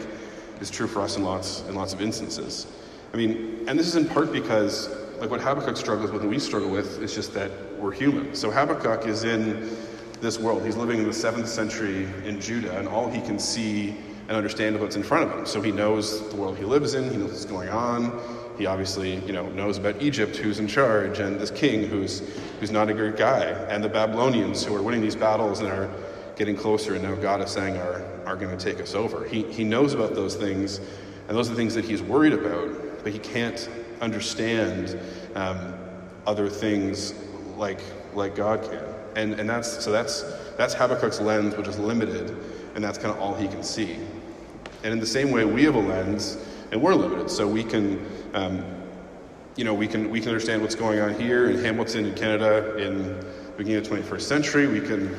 is 0.60 0.70
true 0.70 0.86
for 0.86 1.00
us 1.00 1.16
in 1.16 1.22
lots 1.22 1.62
in 1.68 1.74
lots 1.74 1.92
of 1.92 2.00
instances. 2.00 2.66
I 3.12 3.16
mean, 3.16 3.64
and 3.68 3.78
this 3.78 3.86
is 3.86 3.96
in 3.96 4.06
part 4.06 4.32
because 4.32 4.88
like 5.20 5.30
what 5.30 5.40
Habakkuk 5.40 5.76
struggles 5.76 6.10
with 6.10 6.22
and 6.22 6.30
we 6.30 6.38
struggle 6.38 6.68
with 6.68 7.02
is 7.02 7.14
just 7.14 7.32
that 7.34 7.50
we're 7.78 7.92
human. 7.92 8.34
So 8.34 8.50
Habakkuk 8.50 9.06
is 9.06 9.24
in 9.24 9.76
this 10.20 10.38
world. 10.38 10.64
He's 10.64 10.76
living 10.76 10.98
in 10.98 11.06
the 11.06 11.12
seventh 11.12 11.48
century 11.48 12.08
in 12.24 12.40
Judah, 12.40 12.76
and 12.78 12.88
all 12.88 13.08
he 13.08 13.20
can 13.20 13.38
see 13.38 13.96
and 14.28 14.36
understand 14.36 14.80
what's 14.80 14.96
in 14.96 15.02
front 15.02 15.30
of 15.30 15.38
him. 15.38 15.46
So 15.46 15.60
he 15.60 15.70
knows 15.70 16.28
the 16.30 16.36
world 16.36 16.56
he 16.56 16.64
lives 16.64 16.94
in, 16.94 17.10
he 17.10 17.16
knows 17.16 17.30
what's 17.30 17.44
going 17.44 17.68
on. 17.68 18.18
He 18.58 18.66
obviously, 18.66 19.16
you 19.26 19.32
know, 19.32 19.48
knows 19.50 19.78
about 19.78 20.00
Egypt, 20.00 20.36
who's 20.36 20.60
in 20.60 20.68
charge, 20.68 21.18
and 21.18 21.40
this 21.40 21.50
king 21.50 21.84
who's 21.88 22.20
who's 22.60 22.70
not 22.70 22.88
a 22.88 22.94
good 22.94 23.16
guy, 23.16 23.46
and 23.68 23.82
the 23.82 23.88
Babylonians 23.88 24.64
who 24.64 24.74
are 24.76 24.82
winning 24.82 25.00
these 25.00 25.16
battles 25.16 25.58
and 25.58 25.68
are 25.68 25.90
getting 26.36 26.56
closer, 26.56 26.94
and 26.94 27.02
now 27.02 27.14
God 27.16 27.40
is 27.40 27.50
saying 27.50 27.76
are 27.76 28.04
are 28.26 28.36
going 28.36 28.56
to 28.56 28.64
take 28.64 28.80
us 28.80 28.94
over. 28.94 29.24
He 29.24 29.42
he 29.50 29.64
knows 29.64 29.92
about 29.92 30.14
those 30.14 30.36
things, 30.36 30.78
and 31.28 31.36
those 31.36 31.48
are 31.48 31.50
the 31.50 31.56
things 31.56 31.74
that 31.74 31.84
he's 31.84 32.00
worried 32.00 32.32
about, 32.32 33.02
but 33.02 33.12
he 33.12 33.18
can't 33.18 33.68
understand 34.00 34.98
um, 35.34 35.74
other 36.26 36.48
things 36.48 37.14
like 37.56 37.80
like 38.14 38.36
God 38.36 38.62
can. 38.62 38.84
And 39.16 39.40
and 39.40 39.50
that's 39.50 39.84
so 39.84 39.90
that's 39.90 40.22
that's 40.56 40.74
Habakkuk's 40.74 41.20
lens, 41.20 41.56
which 41.56 41.66
is 41.66 41.78
limited, 41.78 42.36
and 42.74 42.82
that's 42.82 42.98
kind 42.98 43.14
of 43.14 43.20
all 43.20 43.34
he 43.34 43.48
can 43.48 43.62
see. 43.62 43.98
And 44.82 44.92
in 44.92 45.00
the 45.00 45.06
same 45.06 45.30
way, 45.30 45.44
we 45.44 45.64
have 45.64 45.74
a 45.74 45.80
lens, 45.80 46.36
and 46.70 46.82
we're 46.82 46.94
limited, 46.94 47.30
so 47.30 47.46
we 47.46 47.64
can, 47.64 48.04
um, 48.34 48.64
you 49.56 49.64
know, 49.64 49.72
we 49.72 49.86
can 49.86 50.10
we 50.10 50.20
can 50.20 50.28
understand 50.28 50.60
what's 50.60 50.74
going 50.74 51.00
on 51.00 51.14
here 51.14 51.48
in 51.50 51.62
Hamilton, 51.64 52.06
in 52.06 52.14
Canada, 52.14 52.76
in 52.76 53.04
the 53.04 53.26
beginning 53.56 53.78
of 53.78 53.88
the 53.88 53.96
21st 53.96 54.20
century. 54.20 54.66
We 54.66 54.80
can, 54.80 55.16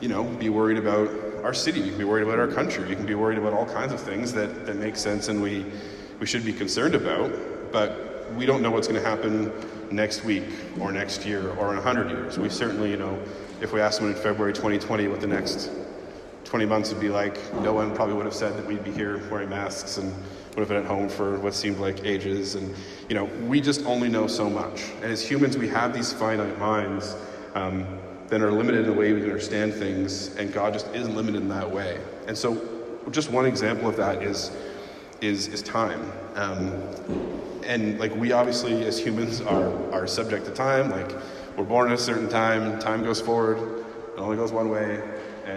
you 0.00 0.08
know, 0.08 0.24
be 0.24 0.48
worried 0.48 0.78
about 0.78 1.10
our 1.42 1.52
city. 1.52 1.82
We 1.82 1.88
can 1.88 1.98
be 1.98 2.04
worried 2.04 2.22
about 2.22 2.38
our 2.38 2.48
country. 2.48 2.88
We 2.88 2.94
can 2.94 3.06
be 3.06 3.16
worried 3.16 3.38
about 3.38 3.52
all 3.52 3.66
kinds 3.66 3.92
of 3.92 4.00
things 4.00 4.32
that 4.34 4.66
that 4.66 4.76
make 4.76 4.96
sense 4.96 5.28
and 5.28 5.42
we 5.42 5.66
we 6.20 6.26
should 6.26 6.44
be 6.44 6.52
concerned 6.52 6.94
about. 6.94 7.32
But 7.72 8.32
we 8.36 8.46
don't 8.46 8.62
know 8.62 8.70
what's 8.70 8.88
going 8.88 9.02
to 9.02 9.08
happen 9.08 9.52
next 9.90 10.24
week 10.24 10.44
or 10.80 10.92
next 10.92 11.26
year 11.26 11.50
or 11.50 11.70
in 11.70 11.76
100 11.76 12.10
years. 12.10 12.38
We 12.38 12.48
certainly, 12.48 12.90
you 12.90 12.96
know, 12.96 13.18
if 13.60 13.72
we 13.72 13.80
ask 13.80 13.98
someone 13.98 14.16
in 14.16 14.22
February 14.22 14.52
2020 14.52 15.08
what 15.08 15.20
the 15.20 15.26
next 15.26 15.70
20 16.52 16.66
months 16.66 16.92
would 16.92 17.00
be 17.00 17.08
like, 17.08 17.38
no 17.62 17.72
one 17.72 17.94
probably 17.94 18.14
would 18.14 18.26
have 18.26 18.34
said 18.34 18.54
that 18.58 18.66
we'd 18.66 18.84
be 18.84 18.90
here 18.90 19.26
wearing 19.30 19.48
masks 19.48 19.96
and 19.96 20.12
would 20.50 20.58
have 20.58 20.68
been 20.68 20.76
at 20.76 20.84
home 20.84 21.08
for 21.08 21.38
what 21.38 21.54
seemed 21.54 21.78
like 21.78 22.04
ages. 22.04 22.56
And, 22.56 22.74
you 23.08 23.14
know, 23.14 23.24
we 23.24 23.58
just 23.58 23.86
only 23.86 24.10
know 24.10 24.26
so 24.26 24.50
much. 24.50 24.90
And 24.96 25.04
as 25.04 25.26
humans, 25.26 25.56
we 25.56 25.66
have 25.68 25.94
these 25.94 26.12
finite 26.12 26.58
minds 26.58 27.16
um, 27.54 27.86
that 28.26 28.42
are 28.42 28.52
limited 28.52 28.82
in 28.82 28.86
the 28.86 28.92
way 28.92 29.14
we 29.14 29.22
understand 29.22 29.72
things, 29.72 30.36
and 30.36 30.52
God 30.52 30.74
just 30.74 30.88
isn't 30.88 31.16
limited 31.16 31.40
in 31.40 31.48
that 31.48 31.70
way. 31.70 31.98
And 32.26 32.36
so, 32.36 32.60
just 33.10 33.30
one 33.30 33.46
example 33.46 33.88
of 33.88 33.96
that 33.96 34.22
is, 34.22 34.54
is, 35.22 35.48
is 35.48 35.62
time. 35.62 36.12
Um, 36.34 36.70
and 37.64 37.98
like 37.98 38.14
we 38.14 38.32
obviously 38.32 38.84
as 38.84 38.98
humans 38.98 39.40
are, 39.40 39.90
are 39.90 40.06
subject 40.06 40.44
to 40.44 40.52
time, 40.52 40.90
like 40.90 41.12
we're 41.56 41.64
born 41.64 41.88
at 41.90 41.94
a 41.94 42.02
certain 42.02 42.28
time, 42.28 42.78
time 42.78 43.02
goes 43.02 43.22
forward, 43.22 43.56
it 43.56 44.18
only 44.18 44.36
goes 44.36 44.52
one 44.52 44.68
way, 44.68 45.02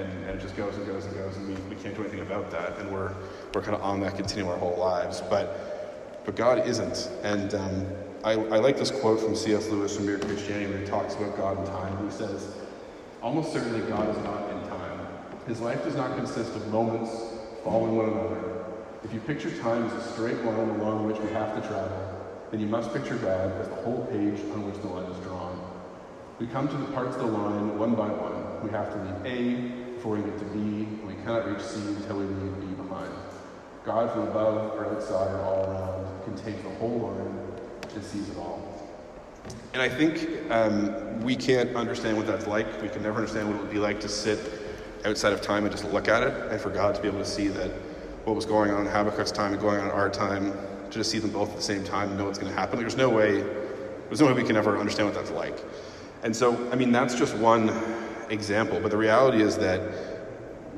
and, 0.01 0.25
and 0.25 0.39
it 0.39 0.41
just 0.41 0.55
goes 0.55 0.75
and 0.75 0.85
goes 0.85 1.05
and 1.05 1.15
goes, 1.15 1.35
and 1.37 1.47
we, 1.47 1.75
we 1.75 1.81
can't 1.81 1.95
do 1.95 2.01
anything 2.01 2.21
about 2.21 2.51
that, 2.51 2.77
and 2.79 2.91
we're, 2.91 3.13
we're 3.53 3.61
kind 3.61 3.75
of 3.75 3.81
on 3.81 3.99
that 4.01 4.15
continuum 4.15 4.49
our 4.49 4.57
whole 4.57 4.77
lives. 4.77 5.21
But, 5.21 6.23
but 6.25 6.35
God 6.35 6.67
isn't. 6.67 7.09
And 7.23 7.53
um, 7.53 7.87
I, 8.23 8.33
I 8.33 8.57
like 8.57 8.77
this 8.77 8.91
quote 8.91 9.19
from 9.19 9.35
C.S. 9.35 9.69
Lewis 9.69 9.95
from 9.95 10.05
Mere 10.05 10.19
Christianity 10.19 10.67
where 10.67 10.79
he 10.79 10.85
talks 10.85 11.15
about 11.15 11.37
God 11.37 11.57
and 11.57 11.67
time. 11.67 12.05
He 12.05 12.11
says, 12.11 12.55
Almost 13.21 13.53
certainly 13.53 13.81
God 13.89 14.09
is 14.09 14.23
not 14.23 14.49
in 14.51 14.69
time. 14.69 15.07
His 15.47 15.61
life 15.61 15.83
does 15.83 15.95
not 15.95 16.15
consist 16.15 16.55
of 16.55 16.67
moments 16.67 17.11
following 17.63 17.95
one 17.95 18.09
another. 18.09 18.65
If 19.03 19.13
you 19.13 19.19
picture 19.19 19.51
time 19.59 19.85
as 19.85 19.93
a 19.93 20.11
straight 20.13 20.43
line 20.43 20.69
along 20.69 21.07
which 21.07 21.19
we 21.19 21.29
have 21.31 21.55
to 21.55 21.67
travel, 21.67 22.11
then 22.51 22.59
you 22.59 22.67
must 22.67 22.93
picture 22.93 23.15
God 23.15 23.51
as 23.61 23.67
the 23.67 23.75
whole 23.75 24.05
page 24.11 24.39
on 24.53 24.65
which 24.65 24.81
the 24.81 24.87
line 24.87 25.09
is 25.11 25.17
drawn. 25.23 25.59
We 26.39 26.47
come 26.47 26.67
to 26.67 26.77
the 26.77 26.85
parts 26.93 27.15
of 27.15 27.21
the 27.21 27.27
line 27.27 27.77
one 27.77 27.95
by 27.95 28.07
one. 28.07 28.63
We 28.63 28.69
have 28.71 28.91
to 28.91 29.27
leave 29.27 29.71
A 29.71 29.84
before 30.05 30.17
we 30.17 30.29
get 30.29 30.37
to 30.37 30.45
B, 30.45 30.59
and 30.59 31.07
we 31.07 31.15
cannot 31.15 31.49
reach 31.49 31.65
C 31.65 31.79
until 31.79 32.19
we 32.19 32.25
leave 32.25 32.59
B 32.59 32.67
behind. 32.75 33.11
God 33.83 34.11
from 34.11 34.27
above 34.27 34.77
or 34.77 34.85
outside 34.95 35.31
or 35.33 35.41
all 35.41 35.65
around 35.65 36.23
can 36.25 36.35
take 36.35 36.61
the 36.61 36.69
whole 36.75 36.99
line 36.99 37.91
and 37.91 38.03
sees 38.03 38.29
it 38.29 38.37
all. 38.37 38.61
And 39.73 39.81
I 39.81 39.89
think 39.89 40.29
um, 40.51 41.21
we 41.21 41.35
can't 41.35 41.75
understand 41.75 42.17
what 42.17 42.27
that's 42.27 42.45
like. 42.45 42.83
We 42.83 42.89
can 42.89 43.01
never 43.01 43.17
understand 43.17 43.47
what 43.47 43.55
it 43.55 43.61
would 43.63 43.71
be 43.71 43.79
like 43.79 43.99
to 44.01 44.07
sit 44.07 44.39
outside 45.05 45.33
of 45.33 45.41
time 45.41 45.63
and 45.63 45.71
just 45.71 45.85
look 45.85 46.07
at 46.07 46.21
it, 46.21 46.51
and 46.51 46.61
for 46.61 46.69
God 46.69 46.93
to 46.93 47.01
be 47.01 47.07
able 47.07 47.17
to 47.17 47.25
see 47.25 47.47
that 47.47 47.71
what 48.25 48.35
was 48.35 48.45
going 48.45 48.69
on 48.69 48.85
in 48.85 48.91
Habakkuk's 48.91 49.31
time 49.31 49.53
and 49.53 49.61
going 49.61 49.79
on 49.79 49.85
in 49.85 49.91
our 49.91 50.11
time, 50.11 50.51
to 50.51 50.99
just 50.99 51.09
see 51.09 51.17
them 51.17 51.31
both 51.31 51.49
at 51.49 51.55
the 51.55 51.63
same 51.63 51.83
time 51.83 52.09
and 52.09 52.19
know 52.19 52.25
what's 52.25 52.37
going 52.37 52.53
to 52.53 52.59
happen. 52.59 52.77
There's 52.77 52.95
no 52.95 53.09
way, 53.09 53.41
there's 53.41 54.21
no 54.21 54.27
way 54.27 54.33
we 54.33 54.43
can 54.43 54.55
ever 54.55 54.77
understand 54.77 55.07
what 55.07 55.15
that's 55.15 55.31
like. 55.31 55.57
And 56.21 56.35
so, 56.35 56.71
I 56.71 56.75
mean, 56.75 56.91
that's 56.91 57.15
just 57.15 57.35
one 57.37 57.69
example. 58.29 58.79
But 58.79 58.91
the 58.91 58.97
reality 58.97 59.41
is 59.41 59.57
that 59.57 59.81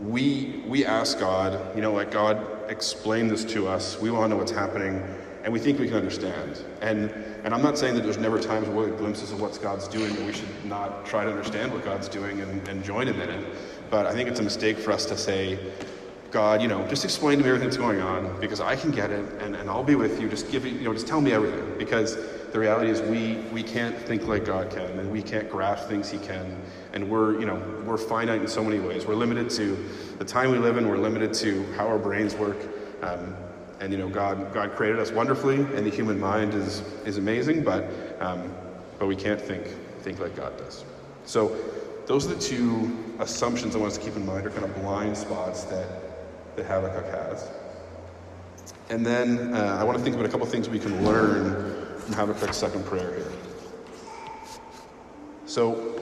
we 0.03 0.63
we 0.67 0.85
ask 0.85 1.19
God, 1.19 1.75
you 1.75 1.81
know, 1.81 1.93
like 1.93 2.11
God, 2.11 2.45
explain 2.69 3.27
this 3.27 3.43
to 3.45 3.67
us. 3.67 3.99
We 3.99 4.11
want 4.11 4.25
to 4.25 4.29
know 4.29 4.37
what's 4.37 4.51
happening, 4.51 5.03
and 5.43 5.51
we 5.51 5.59
think 5.59 5.79
we 5.79 5.87
can 5.87 5.97
understand. 5.97 6.63
And 6.81 7.09
and 7.43 7.53
I'm 7.53 7.61
not 7.61 7.77
saying 7.77 7.95
that 7.95 8.03
there's 8.03 8.17
never 8.17 8.39
times 8.39 8.67
where 8.67 8.87
glimpses 8.89 9.31
of 9.31 9.41
what 9.41 9.59
God's 9.61 9.87
doing, 9.87 10.13
that 10.15 10.25
we 10.25 10.33
should 10.33 10.65
not 10.65 11.05
try 11.05 11.23
to 11.23 11.29
understand 11.29 11.71
what 11.71 11.83
God's 11.83 12.09
doing 12.09 12.41
and, 12.41 12.67
and 12.67 12.83
join 12.83 13.07
Him 13.07 13.21
in 13.21 13.29
it. 13.29 13.45
But 13.89 14.05
I 14.05 14.13
think 14.13 14.29
it's 14.29 14.39
a 14.39 14.43
mistake 14.43 14.77
for 14.77 14.91
us 14.91 15.05
to 15.05 15.17
say, 15.17 15.57
God, 16.31 16.61
you 16.61 16.67
know, 16.67 16.85
just 16.87 17.05
explain 17.05 17.37
to 17.37 17.43
me 17.43 17.49
everything 17.49 17.69
that's 17.69 17.77
going 17.77 18.01
on 18.01 18.39
because 18.39 18.59
I 18.59 18.75
can 18.75 18.91
get 18.91 19.11
it 19.11 19.25
and, 19.41 19.55
and 19.55 19.69
I'll 19.69 19.83
be 19.83 19.95
with 19.95 20.19
you. 20.19 20.27
Just 20.27 20.51
give 20.51 20.65
me, 20.65 20.71
you 20.71 20.83
know, 20.83 20.93
just 20.93 21.07
tell 21.07 21.21
me 21.21 21.31
everything. 21.31 21.77
Because 21.77 22.17
the 22.51 22.59
reality 22.59 22.89
is 22.89 23.01
we 23.01 23.35
we 23.51 23.63
can't 23.63 23.97
think 23.97 24.27
like 24.27 24.45
God 24.45 24.69
can 24.69 24.99
and 24.99 25.11
we 25.11 25.21
can't 25.21 25.49
grasp 25.49 25.87
things 25.87 26.09
he 26.09 26.17
can. 26.19 26.59
And 26.93 27.09
we're, 27.09 27.39
you 27.39 27.45
know, 27.45 27.55
we're 27.85 27.97
finite 27.97 28.41
in 28.41 28.47
so 28.47 28.63
many 28.63 28.79
ways. 28.79 29.05
We're 29.05 29.15
limited 29.15 29.49
to 29.51 29.77
the 30.17 30.25
time 30.25 30.51
we 30.51 30.57
live 30.57 30.77
in, 30.77 30.87
we're 30.87 30.97
limited 30.97 31.33
to 31.35 31.63
how 31.73 31.87
our 31.87 31.99
brains 31.99 32.35
work. 32.35 32.57
Um, 33.01 33.35
and 33.79 33.91
you 33.91 33.99
know, 33.99 34.09
God 34.09 34.53
God 34.53 34.75
created 34.75 34.99
us 34.99 35.11
wonderfully 35.11 35.57
and 35.57 35.85
the 35.85 35.89
human 35.89 36.19
mind 36.19 36.53
is 36.53 36.81
is 37.05 37.17
amazing, 37.17 37.63
but 37.63 37.85
um, 38.19 38.53
but 38.97 39.07
we 39.07 39.15
can't 39.15 39.41
think 39.41 39.65
think 40.01 40.19
like 40.19 40.35
God 40.35 40.57
does. 40.57 40.85
So 41.25 41.55
those 42.05 42.25
are 42.25 42.33
the 42.33 42.41
two 42.41 43.15
assumptions 43.19 43.75
I 43.75 43.79
want 43.79 43.91
us 43.91 43.97
to 43.97 44.03
keep 44.03 44.15
in 44.15 44.25
mind 44.25 44.47
are 44.47 44.49
kind 44.49 44.63
of 44.63 44.73
blind 44.75 45.17
spots 45.17 45.63
that 45.65 45.87
that 46.55 46.65
Habakkuk 46.65 47.05
has. 47.05 47.49
And 48.89 49.05
then 49.05 49.53
uh, 49.53 49.77
I 49.79 49.83
want 49.83 49.97
to 49.97 50.03
think 50.03 50.15
about 50.15 50.25
a 50.25 50.29
couple 50.29 50.47
things 50.47 50.69
we 50.69 50.79
can 50.79 51.03
learn 51.03 51.86
from 52.07 52.15
Habakkuk's 52.15 52.55
second 52.55 52.85
prayer 52.85 53.15
here. 53.15 53.31
So, 55.45 56.01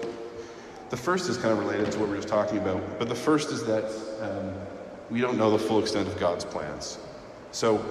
the 0.91 0.97
first 0.97 1.29
is 1.29 1.37
kind 1.37 1.51
of 1.51 1.57
related 1.57 1.91
to 1.93 1.99
what 1.99 2.09
we 2.09 2.11
were 2.11 2.21
just 2.21 2.27
talking 2.27 2.59
about, 2.59 2.99
but 2.99 3.09
the 3.09 3.15
first 3.15 3.49
is 3.49 3.63
that 3.65 3.85
um, 4.21 4.53
we 5.09 5.19
don't 5.19 5.37
know 5.37 5.49
the 5.49 5.57
full 5.57 5.79
extent 5.79 6.07
of 6.07 6.19
God's 6.19 6.45
plans. 6.45 6.99
So, 7.51 7.83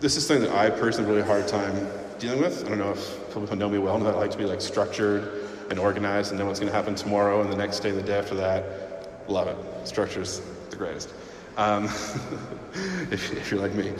this 0.00 0.16
is 0.16 0.26
something 0.26 0.48
that 0.48 0.56
I 0.56 0.70
personally 0.70 1.06
have 1.06 1.08
a 1.08 1.12
really 1.14 1.26
hard 1.26 1.46
time 1.46 1.88
dealing 2.18 2.40
with. 2.40 2.64
I 2.64 2.68
don't 2.68 2.78
know 2.78 2.90
if 2.90 3.26
people 3.28 3.46
who 3.46 3.56
know 3.56 3.68
me 3.68 3.78
well 3.78 3.98
know 3.98 4.06
that 4.06 4.16
I 4.16 4.18
like 4.18 4.32
to 4.32 4.38
be 4.38 4.44
like 4.44 4.60
structured 4.60 5.44
and 5.70 5.78
organized 5.78 6.32
and 6.32 6.38
know 6.38 6.46
what's 6.46 6.58
going 6.58 6.70
to 6.70 6.76
happen 6.76 6.96
tomorrow 6.96 7.42
and 7.42 7.52
the 7.52 7.56
next 7.56 7.80
day, 7.80 7.92
the 7.92 8.02
day 8.02 8.18
after 8.18 8.34
that. 8.34 9.28
Love 9.28 9.46
it. 9.46 9.56
Structure's 9.86 10.42
the 10.70 10.76
greatest. 10.76 11.14
Um, 11.56 11.84
if, 13.10 13.32
if, 13.32 13.50
you're 13.50 13.60
like 13.60 13.74
me. 13.74 13.92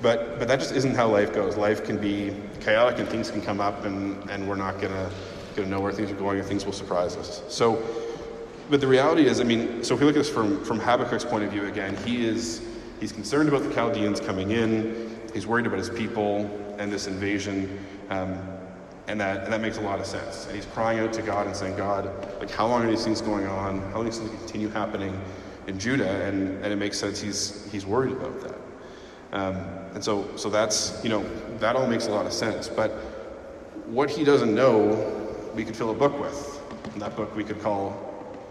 But, 0.00 0.38
but 0.38 0.48
that 0.48 0.60
just 0.60 0.72
isn't 0.72 0.94
how 0.94 1.08
life 1.08 1.32
goes. 1.32 1.56
Life 1.56 1.84
can 1.84 1.98
be 1.98 2.34
chaotic 2.60 2.98
and 3.00 3.08
things 3.08 3.30
can 3.30 3.42
come 3.42 3.60
up 3.60 3.84
and, 3.84 4.30
and 4.30 4.48
we're 4.48 4.56
not 4.56 4.80
gonna, 4.80 5.10
gonna 5.56 5.68
know 5.68 5.80
where 5.80 5.92
things 5.92 6.10
are 6.10 6.14
going 6.14 6.38
and 6.38 6.46
things 6.46 6.64
will 6.64 6.72
surprise 6.72 7.16
us. 7.16 7.42
So, 7.48 7.82
but 8.70 8.80
the 8.80 8.86
reality 8.86 9.26
is, 9.26 9.40
I 9.40 9.44
mean, 9.44 9.82
so 9.82 9.94
if 9.94 10.00
we 10.00 10.06
look 10.06 10.14
at 10.14 10.20
this 10.20 10.30
from, 10.30 10.64
from 10.64 10.78
Habakkuk's 10.78 11.24
point 11.24 11.44
of 11.44 11.50
view 11.50 11.66
again, 11.66 11.96
he 12.04 12.26
is, 12.26 12.62
he's 13.00 13.12
concerned 13.12 13.48
about 13.48 13.62
the 13.62 13.74
Chaldeans 13.74 14.20
coming 14.20 14.52
in, 14.52 15.18
he's 15.34 15.46
worried 15.46 15.66
about 15.66 15.78
his 15.78 15.90
people 15.90 16.46
and 16.78 16.92
this 16.92 17.06
invasion. 17.06 17.84
Um, 18.10 18.38
and 19.08 19.18
that, 19.20 19.44
and 19.44 19.52
that 19.52 19.62
makes 19.62 19.78
a 19.78 19.80
lot 19.80 20.00
of 20.00 20.06
sense. 20.06 20.46
And 20.46 20.54
he's 20.54 20.66
crying 20.66 20.98
out 20.98 21.14
to 21.14 21.22
God 21.22 21.46
and 21.46 21.56
saying, 21.56 21.76
God, 21.78 22.10
like, 22.40 22.50
how 22.50 22.66
long 22.66 22.84
are 22.84 22.90
these 22.90 23.04
things 23.04 23.22
going 23.22 23.46
on? 23.46 23.80
How 23.80 23.96
long 23.96 24.02
are 24.02 24.04
these 24.04 24.18
things 24.18 24.30
continue 24.38 24.68
happening? 24.68 25.18
in 25.68 25.78
Judah, 25.78 26.08
and, 26.24 26.64
and 26.64 26.72
it 26.72 26.76
makes 26.76 26.98
sense 26.98 27.20
he's, 27.20 27.70
he's 27.70 27.86
worried 27.86 28.12
about 28.12 28.40
that. 28.40 28.54
Um, 29.32 29.56
and 29.94 30.02
so, 30.02 30.28
so 30.36 30.48
that's, 30.48 31.02
you 31.02 31.10
know, 31.10 31.24
that 31.58 31.76
all 31.76 31.86
makes 31.86 32.06
a 32.06 32.10
lot 32.10 32.26
of 32.26 32.32
sense. 32.32 32.68
But 32.68 32.90
what 33.86 34.10
he 34.10 34.24
doesn't 34.24 34.54
know, 34.54 35.50
we 35.54 35.64
could 35.64 35.76
fill 35.76 35.90
a 35.90 35.94
book 35.94 36.18
with. 36.20 36.60
And 36.92 37.02
that 37.02 37.16
book 37.16 37.34
we 37.34 37.44
could 37.44 37.60
call 37.60 38.04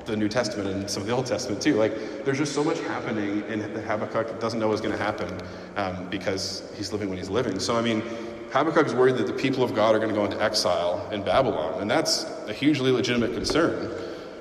the 0.06 0.16
New 0.16 0.30
Testament 0.30 0.70
and 0.70 0.90
some 0.90 1.02
of 1.02 1.08
the 1.08 1.14
Old 1.14 1.26
Testament 1.26 1.62
too. 1.62 1.76
Like, 1.76 2.24
there's 2.24 2.38
just 2.38 2.54
so 2.54 2.64
much 2.64 2.80
happening 2.80 3.44
in 3.50 3.62
Habakkuk 3.62 4.40
doesn't 4.40 4.60
know 4.60 4.70
what's 4.70 4.82
going 4.82 4.98
to 4.98 5.04
happen 5.04 5.30
um, 5.76 6.10
because 6.10 6.72
he's 6.76 6.92
living 6.92 7.10
when 7.10 7.18
he's 7.18 7.30
living. 7.30 7.60
So, 7.60 7.76
I 7.76 7.82
mean, 7.82 8.02
Habakkuk 8.52 8.88
is 8.88 8.94
worried 8.94 9.18
that 9.18 9.28
the 9.28 9.34
people 9.34 9.64
of 9.64 9.76
God 9.76 9.94
are 9.94 10.00
going 10.00 10.10
to 10.10 10.16
go 10.16 10.24
into 10.24 10.42
exile 10.42 11.08
in 11.12 11.22
Babylon, 11.24 11.82
and 11.82 11.92
that's 11.92 12.24
a 12.48 12.54
hugely 12.54 12.92
legitimate 12.92 13.34
concern. 13.34 13.92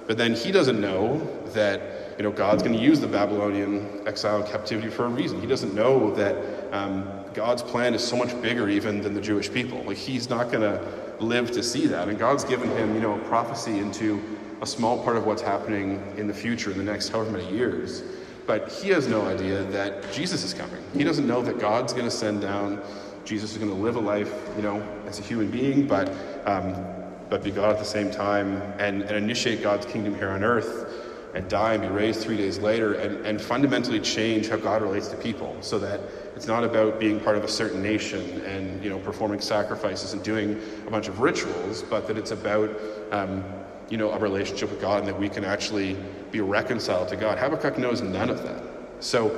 But 0.06 0.16
then 0.16 0.34
he 0.34 0.52
doesn't 0.52 0.80
know 0.80 1.18
that 1.48 1.80
you 2.16 2.22
know, 2.22 2.32
God's 2.32 2.62
going 2.62 2.74
to 2.74 2.82
use 2.82 3.00
the 3.00 3.06
Babylonian 3.06 4.06
exile 4.06 4.40
and 4.40 4.46
captivity 4.46 4.88
for 4.88 5.04
a 5.04 5.08
reason. 5.08 5.40
He 5.40 5.46
doesn't 5.46 5.74
know 5.74 6.14
that 6.14 6.72
um, 6.72 7.06
God's 7.34 7.62
plan 7.62 7.94
is 7.94 8.02
so 8.02 8.16
much 8.16 8.40
bigger 8.40 8.68
even 8.68 9.02
than 9.02 9.12
the 9.12 9.20
Jewish 9.20 9.52
people. 9.52 9.82
Like 9.82 9.98
he's 9.98 10.30
not 10.30 10.50
going 10.50 10.62
to 10.62 10.80
live 11.20 11.50
to 11.52 11.62
see 11.62 11.86
that. 11.86 12.08
And 12.08 12.18
God's 12.18 12.44
given 12.44 12.70
him, 12.70 12.94
you 12.94 13.00
know, 13.00 13.14
a 13.14 13.24
prophecy 13.24 13.78
into 13.78 14.22
a 14.62 14.66
small 14.66 15.02
part 15.04 15.16
of 15.16 15.26
what's 15.26 15.42
happening 15.42 16.02
in 16.16 16.26
the 16.26 16.32
future 16.32 16.70
in 16.70 16.78
the 16.78 16.84
next 16.84 17.10
however 17.10 17.30
many 17.30 17.50
years. 17.50 18.02
But 18.46 18.70
he 18.70 18.88
has 18.90 19.06
no 19.08 19.26
idea 19.26 19.64
that 19.64 20.10
Jesus 20.12 20.42
is 20.42 20.54
coming. 20.54 20.82
He 20.94 21.04
doesn't 21.04 21.26
know 21.26 21.42
that 21.42 21.58
God's 21.58 21.92
going 21.92 22.06
to 22.06 22.10
send 22.10 22.40
down. 22.40 22.80
Jesus 23.24 23.52
is 23.52 23.58
going 23.58 23.70
to 23.70 23.76
live 23.76 23.96
a 23.96 24.00
life, 24.00 24.32
you 24.56 24.62
know, 24.62 24.80
as 25.06 25.18
a 25.18 25.22
human 25.22 25.50
being, 25.50 25.86
but 25.86 26.08
um, 26.46 26.74
but 27.28 27.42
be 27.42 27.50
God 27.50 27.70
at 27.70 27.78
the 27.80 27.84
same 27.84 28.08
time 28.08 28.62
and, 28.78 29.02
and 29.02 29.16
initiate 29.16 29.60
God's 29.60 29.84
kingdom 29.84 30.14
here 30.14 30.30
on 30.30 30.44
earth 30.44 31.05
and 31.34 31.48
die 31.48 31.74
and 31.74 31.82
be 31.82 31.88
raised 31.88 32.20
three 32.20 32.36
days 32.36 32.58
later 32.58 32.94
and, 32.94 33.26
and 33.26 33.40
fundamentally 33.40 34.00
change 34.00 34.48
how 34.48 34.56
God 34.56 34.82
relates 34.82 35.08
to 35.08 35.16
people 35.16 35.56
so 35.60 35.78
that 35.78 36.00
it's 36.34 36.46
not 36.46 36.64
about 36.64 36.98
being 36.98 37.20
part 37.20 37.36
of 37.36 37.44
a 37.44 37.48
certain 37.48 37.82
nation 37.82 38.40
and 38.42 38.82
you 38.82 38.90
know 38.90 38.98
performing 38.98 39.40
sacrifices 39.40 40.12
and 40.12 40.22
doing 40.22 40.60
a 40.86 40.90
bunch 40.90 41.08
of 41.08 41.20
rituals, 41.20 41.82
but 41.82 42.06
that 42.06 42.16
it's 42.16 42.30
about 42.30 42.70
um, 43.10 43.44
you 43.88 43.96
know 43.96 44.10
a 44.12 44.18
relationship 44.18 44.70
with 44.70 44.80
God 44.80 45.00
and 45.00 45.08
that 45.08 45.18
we 45.18 45.28
can 45.28 45.44
actually 45.44 45.96
be 46.30 46.40
reconciled 46.40 47.08
to 47.08 47.16
God. 47.16 47.38
Habakkuk 47.38 47.78
knows 47.78 48.02
none 48.02 48.30
of 48.30 48.42
that. 48.42 48.62
So 49.00 49.30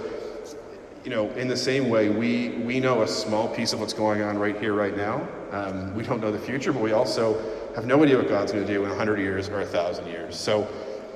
you 1.05 1.11
know, 1.15 1.31
in 1.31 1.49
the 1.49 1.57
same 1.57 1.89
way, 1.89 2.11
we, 2.11 2.51
we 2.51 2.81
know 2.81 3.03
a 3.03 3.09
small 3.09 3.49
piece 3.49 3.73
of 3.73 3.81
what's 3.81 3.95
going 3.95 4.21
on 4.21 4.37
right 4.37 4.59
here, 4.61 4.75
right 4.75 4.95
now. 4.95 5.27
Um, 5.53 5.95
we 5.95 6.03
don't 6.03 6.21
know 6.21 6.31
the 6.31 6.39
future, 6.39 6.73
but 6.73 6.83
we 6.83 6.93
also 6.93 7.41
have 7.75 7.87
no 7.87 8.03
idea 8.03 8.19
what 8.19 8.29
God's 8.29 8.53
going 8.53 8.67
to 8.67 8.71
do 8.71 8.83
in 8.83 8.91
100 8.91 9.19
years 9.19 9.49
or 9.49 9.59
1,000 9.59 10.07
years. 10.07 10.37
So, 10.37 10.69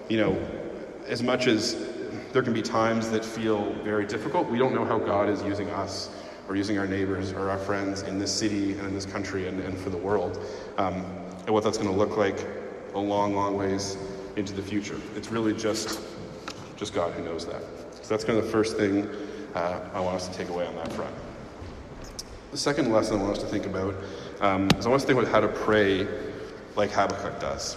you 0.08 0.18
know, 0.18 0.61
as 1.06 1.22
much 1.22 1.46
as 1.46 1.76
there 2.32 2.42
can 2.42 2.52
be 2.52 2.62
times 2.62 3.10
that 3.10 3.24
feel 3.24 3.72
very 3.82 4.06
difficult, 4.06 4.48
we 4.48 4.58
don't 4.58 4.74
know 4.74 4.84
how 4.84 4.98
God 4.98 5.28
is 5.28 5.42
using 5.42 5.70
us 5.70 6.10
or 6.48 6.56
using 6.56 6.78
our 6.78 6.86
neighbors 6.86 7.32
or 7.32 7.50
our 7.50 7.58
friends 7.58 8.02
in 8.02 8.18
this 8.18 8.32
city 8.32 8.72
and 8.72 8.86
in 8.86 8.94
this 8.94 9.06
country 9.06 9.48
and, 9.48 9.60
and 9.60 9.76
for 9.78 9.90
the 9.90 9.96
world, 9.96 10.38
um, 10.78 11.04
and 11.46 11.50
what 11.50 11.62
that's 11.64 11.78
going 11.78 11.90
to 11.90 11.96
look 11.96 12.16
like 12.16 12.46
a 12.94 12.98
long, 12.98 13.34
long 13.34 13.56
ways 13.56 13.96
into 14.36 14.52
the 14.52 14.62
future. 14.62 14.98
It's 15.16 15.30
really 15.30 15.52
just, 15.52 16.00
just 16.76 16.94
God 16.94 17.12
who 17.12 17.22
knows 17.24 17.46
that. 17.46 17.62
So 18.02 18.08
that's 18.08 18.24
kind 18.24 18.38
of 18.38 18.44
the 18.44 18.50
first 18.50 18.76
thing 18.76 19.08
uh, 19.54 19.80
I 19.94 20.00
want 20.00 20.16
us 20.16 20.28
to 20.28 20.34
take 20.34 20.48
away 20.48 20.66
on 20.66 20.74
that 20.76 20.92
front. 20.92 21.14
The 22.50 22.58
second 22.58 22.92
lesson 22.92 23.18
I 23.18 23.22
want 23.22 23.36
us 23.36 23.42
to 23.42 23.48
think 23.48 23.66
about 23.66 23.94
um, 24.40 24.68
is 24.78 24.86
I 24.86 24.88
want 24.88 25.00
us 25.00 25.02
to 25.02 25.06
think 25.06 25.20
about 25.20 25.32
how 25.32 25.40
to 25.40 25.48
pray 25.48 26.06
like 26.76 26.90
Habakkuk 26.90 27.40
does. 27.40 27.76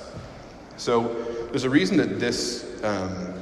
So 0.77 1.13
there's 1.49 1.63
a 1.63 1.69
reason 1.69 1.97
that 1.97 2.19
this 2.19 2.83
um, 2.83 3.33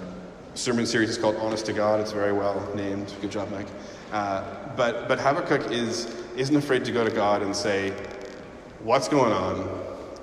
sermon 0.53 0.85
series 0.85 1.09
is 1.09 1.17
called 1.17 1.35
Honest 1.37 1.65
to 1.67 1.73
God. 1.73 1.99
It's 1.99 2.11
very 2.11 2.33
well 2.33 2.69
named. 2.75 3.13
Good 3.21 3.31
job, 3.31 3.51
Mike. 3.51 3.67
Uh, 4.11 4.43
but 4.75 5.07
but 5.07 5.19
Habakkuk 5.19 5.71
is 5.71 6.05
isn't 6.35 6.55
afraid 6.55 6.85
to 6.85 6.91
go 6.91 7.03
to 7.03 7.11
God 7.11 7.41
and 7.41 7.55
say, 7.55 7.91
"What's 8.83 9.07
going 9.07 9.31
on? 9.31 9.67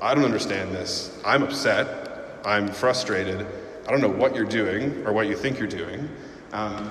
I 0.00 0.14
don't 0.14 0.24
understand 0.24 0.72
this. 0.72 1.20
I'm 1.24 1.42
upset. 1.42 2.38
I'm 2.44 2.68
frustrated. 2.68 3.46
I 3.86 3.90
don't 3.90 4.00
know 4.00 4.08
what 4.08 4.34
you're 4.34 4.44
doing 4.44 5.04
or 5.06 5.12
what 5.12 5.26
you 5.26 5.36
think 5.36 5.58
you're 5.58 5.68
doing." 5.68 6.08
Um, 6.52 6.90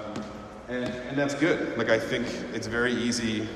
and, 0.68 0.86
and 0.86 1.18
that's 1.18 1.34
good. 1.34 1.78
Like 1.78 1.90
I 1.90 2.00
think 2.00 2.28
it's 2.54 2.68
very 2.68 2.94
easy 2.94 3.48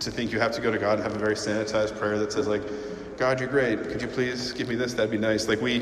to 0.00 0.10
think 0.10 0.32
you 0.32 0.38
have 0.38 0.52
to 0.52 0.60
go 0.60 0.70
to 0.70 0.78
God 0.78 0.94
and 0.94 1.02
have 1.02 1.14
a 1.14 1.18
very 1.18 1.34
sanitized 1.34 1.98
prayer 1.98 2.18
that 2.18 2.32
says 2.32 2.46
like, 2.46 2.62
God, 3.18 3.40
you're 3.40 3.48
great. 3.48 3.82
Could 3.88 4.00
you 4.00 4.06
please 4.06 4.52
give 4.52 4.68
me 4.68 4.76
this? 4.76 4.94
That'd 4.94 5.10
be 5.10 5.18
nice. 5.18 5.48
Like 5.48 5.60
we, 5.60 5.80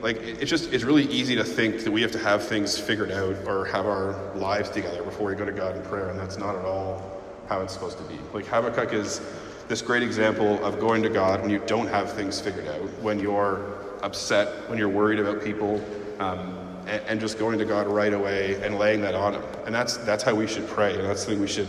like 0.00 0.16
it's 0.22 0.48
just 0.48 0.72
it's 0.72 0.84
really 0.84 1.04
easy 1.04 1.36
to 1.36 1.44
think 1.44 1.84
that 1.84 1.90
we 1.90 2.00
have 2.00 2.12
to 2.12 2.18
have 2.18 2.42
things 2.42 2.78
figured 2.78 3.12
out 3.12 3.36
or 3.46 3.66
have 3.66 3.84
our 3.84 4.34
lives 4.34 4.70
together 4.70 5.02
before 5.02 5.28
we 5.28 5.34
go 5.34 5.44
to 5.44 5.52
God 5.52 5.76
in 5.76 5.82
prayer, 5.82 6.08
and 6.08 6.18
that's 6.18 6.38
not 6.38 6.56
at 6.56 6.64
all 6.64 7.20
how 7.46 7.60
it's 7.60 7.74
supposed 7.74 7.98
to 7.98 8.04
be. 8.04 8.18
Like 8.32 8.46
Habakkuk 8.46 8.94
is 8.94 9.20
this 9.68 9.82
great 9.82 10.02
example 10.02 10.64
of 10.64 10.80
going 10.80 11.02
to 11.02 11.10
God 11.10 11.42
when 11.42 11.50
you 11.50 11.58
don't 11.66 11.88
have 11.88 12.14
things 12.14 12.40
figured 12.40 12.68
out, 12.68 12.80
when 13.02 13.20
you're 13.20 13.84
upset, 14.02 14.48
when 14.70 14.78
you're 14.78 14.88
worried 14.88 15.18
about 15.18 15.44
people, 15.44 15.84
um, 16.20 16.56
and, 16.86 17.02
and 17.06 17.20
just 17.20 17.38
going 17.38 17.58
to 17.58 17.66
God 17.66 17.86
right 17.86 18.14
away 18.14 18.62
and 18.62 18.78
laying 18.78 19.02
that 19.02 19.14
on 19.14 19.34
Him. 19.34 19.42
And 19.66 19.74
that's 19.74 19.98
that's 19.98 20.24
how 20.24 20.34
we 20.34 20.46
should 20.46 20.66
pray, 20.66 20.94
and 20.94 21.04
that's 21.04 21.26
the 21.26 21.32
thing 21.32 21.40
we 21.42 21.48
should 21.48 21.68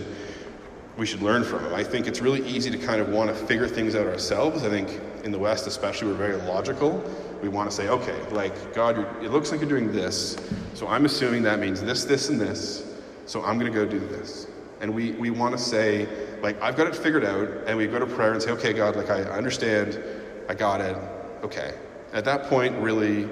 we 0.99 1.05
should 1.05 1.21
learn 1.21 1.45
from 1.45 1.63
him. 1.63 1.73
I 1.73 1.83
think 1.83 2.07
it's 2.07 2.19
really 2.19 2.45
easy 2.45 2.69
to 2.69 2.77
kind 2.77 2.99
of 2.99 3.07
want 3.07 3.29
to 3.29 3.45
figure 3.45 3.69
things 3.69 3.95
out 3.95 4.05
ourselves. 4.05 4.63
I 4.63 4.69
think 4.69 4.99
in 5.23 5.31
the 5.31 5.39
West, 5.39 5.65
especially, 5.65 6.09
we're 6.09 6.15
very 6.15 6.35
logical. 6.35 7.01
We 7.41 7.47
want 7.47 7.69
to 7.71 7.75
say, 7.75 7.87
okay, 7.87 8.21
like, 8.31 8.75
God, 8.75 8.99
it 9.23 9.31
looks 9.31 9.49
like 9.49 9.61
you're 9.61 9.69
doing 9.69 9.93
this, 9.93 10.37
so 10.73 10.89
I'm 10.89 11.05
assuming 11.05 11.43
that 11.43 11.57
means 11.59 11.81
this, 11.81 12.03
this, 12.03 12.27
and 12.27 12.39
this, 12.39 12.85
so 13.25 13.41
I'm 13.43 13.57
going 13.57 13.71
to 13.71 13.77
go 13.77 13.85
do 13.85 13.99
this. 13.99 14.47
And 14.81 14.93
we, 14.93 15.11
we 15.11 15.29
want 15.29 15.57
to 15.57 15.63
say, 15.63 16.05
like, 16.41 16.61
I've 16.61 16.75
got 16.75 16.87
it 16.87 16.95
figured 16.97 17.23
out, 17.23 17.47
and 17.65 17.77
we 17.77 17.87
go 17.87 17.99
to 17.99 18.05
prayer 18.05 18.33
and 18.33 18.43
say, 18.43 18.51
okay, 18.51 18.73
God, 18.73 18.97
like, 18.97 19.09
I 19.09 19.21
understand, 19.21 20.01
I 20.49 20.53
got 20.53 20.81
it, 20.81 20.97
okay. 21.43 21.75
At 22.11 22.25
that 22.25 22.43
point, 22.43 22.75
really, 22.75 23.29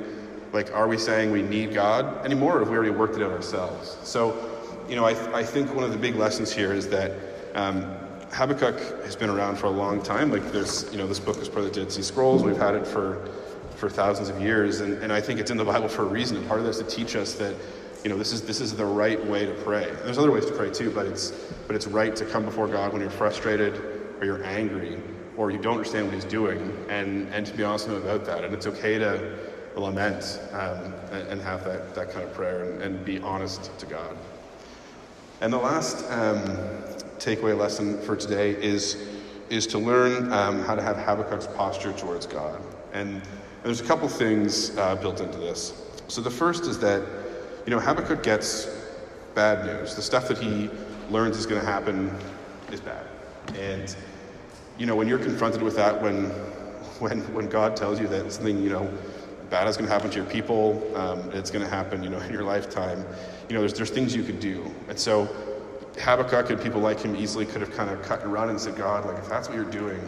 like, 0.53 0.73
are 0.73 0.87
we 0.87 0.97
saying 0.97 1.31
we 1.31 1.41
need 1.41 1.73
God 1.73 2.25
anymore, 2.25 2.55
or 2.55 2.59
have 2.59 2.69
we 2.69 2.77
already 2.77 2.91
worked 2.91 3.17
it 3.17 3.23
out 3.23 3.31
ourselves? 3.31 3.97
So, 4.03 4.53
you 4.87 4.95
know, 4.95 5.03
I, 5.03 5.39
I 5.39 5.43
think 5.43 5.75
one 5.75 5.83
of 5.83 5.91
the 5.91 5.97
big 5.97 6.15
lessons 6.15 6.53
here 6.53 6.71
is 6.71 6.87
that 6.89 7.11
um, 7.57 7.83
Habakkuk 8.31 9.03
has 9.03 9.15
been 9.15 9.31
around 9.31 9.57
for 9.57 9.65
a 9.65 9.71
long 9.71 10.01
time. 10.03 10.31
Like 10.31 10.51
there's, 10.51 10.89
you 10.91 10.97
know, 10.97 11.07
this 11.07 11.19
book 11.19 11.37
is 11.37 11.49
part 11.49 11.65
of 11.65 11.73
the 11.73 11.79
Dead 11.79 11.91
Sea 11.91 12.03
Scrolls. 12.03 12.43
We've 12.43 12.57
had 12.57 12.75
it 12.75 12.85
for 12.85 13.27
for 13.75 13.89
thousands 13.89 14.29
of 14.29 14.41
years, 14.41 14.81
and, 14.81 15.03
and 15.03 15.13
I 15.13 15.21
think 15.21 15.39
it's 15.39 15.51
in 15.51 15.57
the 15.57 15.65
Bible 15.65 15.87
for 15.87 16.01
a 16.01 16.07
reason. 16.07 16.37
And 16.37 16.47
part 16.47 16.59
of 16.59 16.65
that 16.65 16.71
is 16.71 16.79
to 16.79 16.83
teach 16.83 17.15
us 17.15 17.35
that, 17.35 17.55
you 18.03 18.09
know, 18.09 18.17
this 18.17 18.31
is 18.31 18.41
this 18.41 18.61
is 18.61 18.75
the 18.75 18.85
right 18.85 19.23
way 19.25 19.45
to 19.45 19.53
pray. 19.53 19.89
And 19.89 19.97
there's 19.99 20.17
other 20.19 20.31
ways 20.31 20.45
to 20.45 20.51
pray 20.51 20.71
too, 20.71 20.91
but 20.91 21.07
it's 21.07 21.31
but 21.65 21.75
it's 21.75 21.87
right 21.87 22.15
to 22.15 22.25
come 22.25 22.45
before 22.45 22.67
God 22.67 22.91
when 22.93 23.01
you're 23.01 23.09
frustrated 23.09 23.75
or 24.19 24.25
you're 24.25 24.43
angry 24.43 25.01
or 25.35 25.51
you 25.51 25.57
don't 25.57 25.73
understand 25.73 26.05
what 26.05 26.13
He's 26.13 26.25
doing, 26.25 26.75
and 26.89 27.27
and 27.33 27.45
to 27.45 27.53
be 27.53 27.63
honest 27.63 27.87
with 27.87 27.97
Him 27.97 28.03
about 28.03 28.25
that. 28.25 28.43
And 28.43 28.53
it's 28.53 28.67
okay 28.67 28.99
to 28.99 29.35
lament 29.75 30.39
um, 30.53 30.93
and, 31.11 31.27
and, 31.27 31.41
have 31.41 31.63
that 31.63 31.93
that 31.93 32.09
kind 32.09 32.25
of 32.25 32.33
prayer 32.33 32.63
and, 32.63 32.81
and 32.81 33.05
be 33.05 33.19
honest 33.19 33.77
to 33.79 33.85
God. 33.85 34.17
And 35.39 35.53
the 35.53 35.57
last 35.57 36.03
um, 36.09 36.43
takeaway 37.27 37.57
lesson 37.57 37.99
for 38.03 38.15
today 38.15 38.51
is, 38.51 39.05
is 39.49 39.67
to 39.67 39.77
learn 39.77 40.31
um, 40.31 40.63
how 40.63 40.75
to 40.75 40.81
have 40.81 40.95
Habakkuk's 40.95 41.47
posture 41.47 41.91
towards 41.91 42.25
God. 42.25 42.61
And 42.93 43.21
there's 43.63 43.81
a 43.81 43.83
couple 43.83 44.07
things 44.07 44.77
uh, 44.77 44.95
built 44.95 45.19
into 45.19 45.37
this. 45.37 45.73
So 46.07 46.21
the 46.21 46.31
first 46.31 46.63
is 46.63 46.79
that, 46.79 47.03
you 47.65 47.71
know, 47.71 47.79
Habakkuk 47.79 48.23
gets 48.23 48.69
bad 49.35 49.65
news. 49.65 49.93
The 49.93 50.01
stuff 50.01 50.29
that 50.29 50.37
he 50.37 50.69
learns 51.09 51.37
is 51.37 51.45
going 51.45 51.59
to 51.59 51.67
happen 51.67 52.15
is 52.71 52.79
bad. 52.79 53.05
And, 53.59 53.93
you 54.77 54.85
know, 54.85 54.95
when 54.95 55.09
you're 55.09 55.19
confronted 55.19 55.61
with 55.61 55.75
that, 55.75 56.01
when, 56.01 56.29
when, 56.99 57.19
when 57.33 57.49
God 57.49 57.75
tells 57.75 57.99
you 57.99 58.07
that 58.07 58.31
something, 58.31 58.63
you 58.63 58.69
know, 58.69 58.89
bad 59.49 59.67
is 59.67 59.75
going 59.75 59.87
to 59.87 59.93
happen 59.93 60.09
to 60.11 60.15
your 60.15 60.29
people, 60.29 60.81
um, 60.95 61.29
it's 61.33 61.51
going 61.51 61.63
to 61.63 61.69
happen, 61.69 62.03
you 62.03 62.09
know, 62.09 62.19
in 62.19 62.31
your 62.31 62.43
lifetime, 62.43 63.05
you 63.49 63.55
know, 63.55 63.59
there's, 63.59 63.73
there's 63.73 63.89
things 63.89 64.15
you 64.15 64.23
could 64.23 64.39
do. 64.39 64.73
And 64.87 64.97
so 64.97 65.27
Habakkuk 65.99 66.49
and 66.49 66.61
people 66.61 66.81
like 66.81 66.99
him 66.99 67.15
easily 67.15 67.45
could 67.45 67.61
have 67.61 67.71
kind 67.71 67.89
of 67.89 68.01
cut 68.01 68.21
and 68.23 68.31
run 68.31 68.49
and 68.49 68.59
said, 68.59 68.75
God, 68.75 69.05
like, 69.05 69.17
if 69.17 69.27
that's 69.27 69.47
what 69.47 69.55
you're 69.55 69.65
doing, 69.65 70.01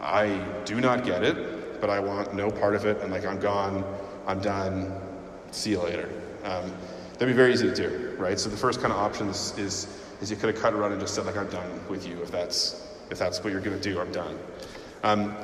I 0.00 0.44
do 0.64 0.80
not 0.80 1.04
get 1.04 1.22
it, 1.22 1.80
but 1.80 1.90
I 1.90 2.00
want 2.00 2.34
no 2.34 2.50
part 2.50 2.74
of 2.74 2.84
it, 2.86 3.00
and 3.02 3.10
like, 3.12 3.24
I'm 3.24 3.40
gone, 3.40 3.84
I'm 4.26 4.40
done, 4.40 4.92
see 5.50 5.70
you 5.70 5.80
later. 5.80 6.08
Um, 6.44 6.72
that'd 7.14 7.28
be 7.28 7.32
very 7.32 7.52
easy 7.52 7.68
to 7.68 7.74
do, 7.74 8.14
right? 8.18 8.38
So 8.38 8.48
the 8.48 8.56
first 8.56 8.80
kind 8.80 8.92
of 8.92 8.98
option 8.98 9.28
is, 9.28 9.56
is, 9.58 10.00
is 10.20 10.30
you 10.30 10.36
could 10.36 10.54
have 10.54 10.62
cut 10.62 10.72
and 10.72 10.80
run 10.80 10.92
and 10.92 11.00
just 11.00 11.14
said, 11.14 11.26
like, 11.26 11.36
I'm 11.36 11.50
done 11.50 11.80
with 11.88 12.06
you. 12.06 12.22
If 12.22 12.30
that's, 12.30 12.86
if 13.10 13.18
that's 13.18 13.42
what 13.42 13.52
you're 13.52 13.62
going 13.62 13.78
to 13.78 13.82
do, 13.82 14.00
I'm 14.00 14.12
done. 14.12 14.38
Um, 15.02 15.34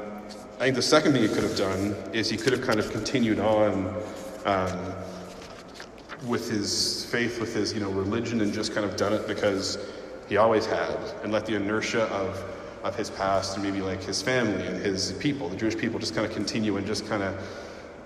I 0.57 0.65
think 0.65 0.77
the 0.77 0.83
second 0.83 1.13
thing 1.13 1.23
he 1.23 1.29
could 1.29 1.43
have 1.43 1.57
done 1.57 1.97
is 2.13 2.31
he 2.31 2.37
could 2.37 2.53
have 2.53 2.63
kind 2.63 2.79
of 2.79 2.91
continued 2.93 3.41
on 3.41 3.87
um, 4.45 4.95
with 6.27 6.51
his 6.51 7.05
faith, 7.07 7.41
with 7.41 7.55
his 7.55 7.73
you 7.73 7.81
know 7.81 7.91
religion, 7.91 8.41
and 8.41 8.53
just 8.53 8.75
kind 8.75 8.87
of 8.87 8.97
done 8.97 9.13
it 9.13 9.27
because 9.27 9.79
he 10.29 10.37
always 10.37 10.67
had, 10.67 10.97
and 11.23 11.33
let 11.33 11.47
the 11.47 11.55
inertia 11.55 12.05
of 12.05 12.43
of 12.83 12.95
his 12.95 13.09
past 13.11 13.57
and 13.57 13.65
maybe 13.65 13.81
like 13.81 14.03
his 14.03 14.21
family 14.21 14.67
and 14.67 14.77
his 14.77 15.13
people, 15.13 15.49
the 15.49 15.57
Jewish 15.57 15.77
people, 15.77 15.99
just 15.99 16.15
kind 16.15 16.27
of 16.27 16.33
continue 16.35 16.77
and 16.77 16.87
just 16.87 17.09
kind 17.09 17.23
of 17.23 17.35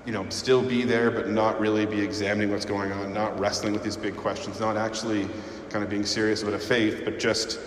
you 0.06 0.12
know 0.12 0.26
still 0.28 0.62
be 0.62 0.84
there, 0.84 1.10
but 1.10 1.28
not 1.28 1.60
really 1.60 1.84
be 1.84 2.00
examining 2.00 2.50
what's 2.50 2.64
going 2.64 2.92
on, 2.92 3.12
not 3.12 3.38
wrestling 3.38 3.72
with 3.72 3.82
these 3.82 3.96
big 3.96 4.16
questions, 4.16 4.60
not 4.60 4.76
actually 4.76 5.28
kind 5.70 5.84
of 5.84 5.90
being 5.90 6.06
serious 6.06 6.42
about 6.42 6.54
a 6.54 6.58
faith, 6.58 7.02
but 7.04 7.18
just 7.18 7.58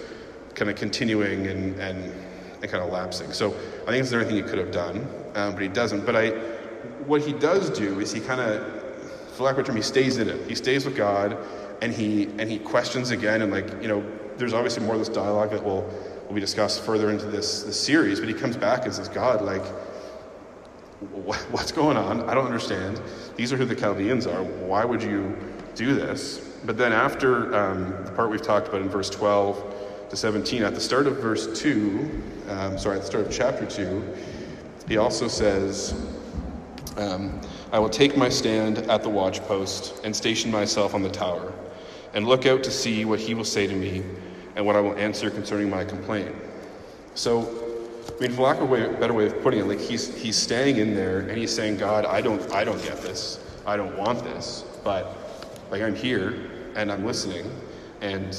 kind 0.56 0.69
of 0.69 0.77
continuing 0.77 1.47
and 1.47 1.80
and, 1.80 2.12
and 2.62 2.71
kind 2.71 2.84
of 2.84 2.91
lapsing. 2.91 3.32
So 3.34 3.47
I 3.84 3.91
think 3.91 4.04
it's 4.04 4.12
another 4.12 4.25
thing 4.27 4.38
he 4.38 4.43
could 4.43 4.60
have 4.60 4.71
done, 4.71 5.08
um, 5.36 5.54
but 5.54 5.62
he 5.62 5.67
doesn't. 5.67 6.06
But 6.06 6.15
I, 6.15 6.30
what 7.06 7.21
he 7.21 7.34
does 7.34 7.69
do 7.69 7.99
is 7.99 8.12
he 8.12 8.19
kind 8.19 8.41
of 8.41 8.81
for 9.32 9.44
lack 9.44 9.54
of 9.54 9.60
a 9.60 9.63
term, 9.63 9.76
he 9.76 9.82
stays 9.82 10.17
in 10.17 10.30
it. 10.30 10.48
He 10.48 10.56
stays 10.56 10.86
with 10.86 10.96
God, 10.96 11.38
and 11.82 11.94
he 11.94 12.26
and 12.38 12.50
he 12.50 12.60
questions 12.60 13.12
again. 13.12 13.41
And 13.41 13.52
like 13.52 13.82
you 13.82 13.88
know, 13.88 14.06
there's 14.38 14.54
obviously 14.54 14.84
more 14.84 14.94
of 14.94 15.00
this 15.00 15.10
dialogue 15.10 15.52
that 15.52 15.63
will 15.63 15.89
will 16.28 16.36
be 16.36 16.41
discussed 16.41 16.82
further 16.82 17.10
into 17.10 17.26
this 17.26 17.63
this 17.63 17.80
series. 17.80 18.20
But 18.20 18.30
he 18.30 18.36
comes 18.36 18.58
back 18.58 18.86
and 18.86 18.94
says, 18.94 19.08
God, 19.08 19.41
like, 19.41 19.65
what's 21.52 21.72
going 21.72 21.98
on? 21.98 22.30
I 22.30 22.34
don't 22.34 22.46
understand. 22.46 23.02
These 23.36 23.54
are 23.54 23.58
who 23.58 23.65
the 23.65 23.76
Chaldeans 23.76 24.28
are. 24.28 24.44
Why 24.44 24.86
would 24.86 25.02
you 25.02 25.36
do 25.76 25.96
this? 25.96 26.39
But 26.65 26.78
then 26.78 26.94
after 26.94 27.56
um, 27.56 28.06
the 28.06 28.12
part 28.12 28.30
we've 28.30 28.41
talked 28.41 28.67
about 28.67 28.82
in 28.82 28.89
verse 28.89 29.10
12 29.10 30.10
to 30.10 30.15
17, 30.15 30.62
at 30.62 30.76
the 30.76 30.82
start 30.82 31.08
of 31.08 31.17
verse 31.17 31.60
2, 31.60 32.22
um, 32.50 32.78
sorry, 32.78 32.98
at 32.98 33.02
the 33.02 33.08
start 33.08 33.26
of 33.26 33.32
chapter 33.32 33.65
2, 33.65 34.15
he 34.88 34.98
also 34.98 35.28
says. 35.28 35.96
Um, 36.97 37.39
I 37.71 37.80
will 37.80 37.89
take 37.89 38.17
my 38.17 38.30
stand 38.30 38.80
at 38.80 39.01
the 39.04 39.10
watchpost 39.10 40.04
and 40.04 40.15
station 40.15 40.51
myself 40.51 40.93
on 40.93 41.01
the 41.01 41.10
tower, 41.10 41.54
and 42.13 42.27
look 42.27 42.45
out 42.45 42.63
to 42.63 42.71
see 42.71 43.06
what 43.06 43.19
he 43.19 43.34
will 43.34 43.45
say 43.45 43.67
to 43.67 43.75
me 43.75 44.04
and 44.56 44.65
what 44.65 44.75
I 44.75 44.82
will 44.82 44.97
answer 44.97 45.30
concerning 45.30 45.69
my 45.69 45.86
complaint. 45.86 46.36
So, 47.15 47.41
I 48.17 48.21
mean, 48.21 48.32
for 48.32 48.41
lack 48.41 48.60
of 48.60 48.71
a 48.71 48.89
better 48.99 49.13
way 49.13 49.27
of 49.27 49.41
putting 49.41 49.62
it, 49.62 49.67
like 49.67 49.80
he's 49.80 50.13
he's 50.15 50.36
staying 50.36 50.77
in 50.77 50.93
there 50.93 51.21
and 51.21 51.38
he's 51.38 51.54
saying, 51.54 51.77
God, 51.77 52.06
I 52.06 52.21
don't 52.21 52.41
I 52.51 52.63
don't 52.63 52.82
get 52.84 53.01
this, 53.01 53.39
I 53.65 53.77
don't 53.77 53.97
want 53.97 54.23
this, 54.23 54.65
but 54.84 55.15
like 55.71 55.82
I'm 55.82 55.95
here 55.95 56.36
and 56.75 56.91
I'm 56.91 57.06
listening, 57.06 57.49
and 58.01 58.38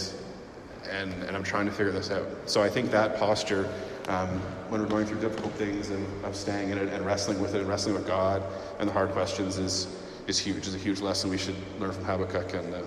and 0.90 1.12
and 1.24 1.36
I'm 1.36 1.42
trying 1.42 1.66
to 1.66 1.72
figure 1.72 1.92
this 1.92 2.10
out. 2.10 2.26
So 2.46 2.62
I 2.62 2.68
think 2.68 2.90
that 2.90 3.16
posture 3.16 3.68
um, 4.08 4.42
when 4.72 4.80
we're 4.80 4.88
going 4.88 5.04
through 5.04 5.20
difficult 5.20 5.52
things 5.52 5.90
and 5.90 6.24
of 6.24 6.34
staying 6.34 6.70
in 6.70 6.78
it 6.78 6.88
and 6.88 7.04
wrestling 7.04 7.38
with 7.42 7.54
it 7.54 7.60
and 7.60 7.68
wrestling 7.68 7.94
with 7.94 8.06
God 8.06 8.42
and 8.78 8.88
the 8.88 8.92
hard 8.92 9.10
questions 9.10 9.58
is 9.58 9.86
is 10.26 10.38
huge. 10.38 10.66
Is 10.66 10.74
a 10.74 10.78
huge 10.78 11.00
lesson 11.00 11.28
we 11.28 11.36
should 11.36 11.56
learn 11.78 11.92
from 11.92 12.04
Habakkuk 12.04 12.54
and 12.54 12.74
uh, 12.74 12.78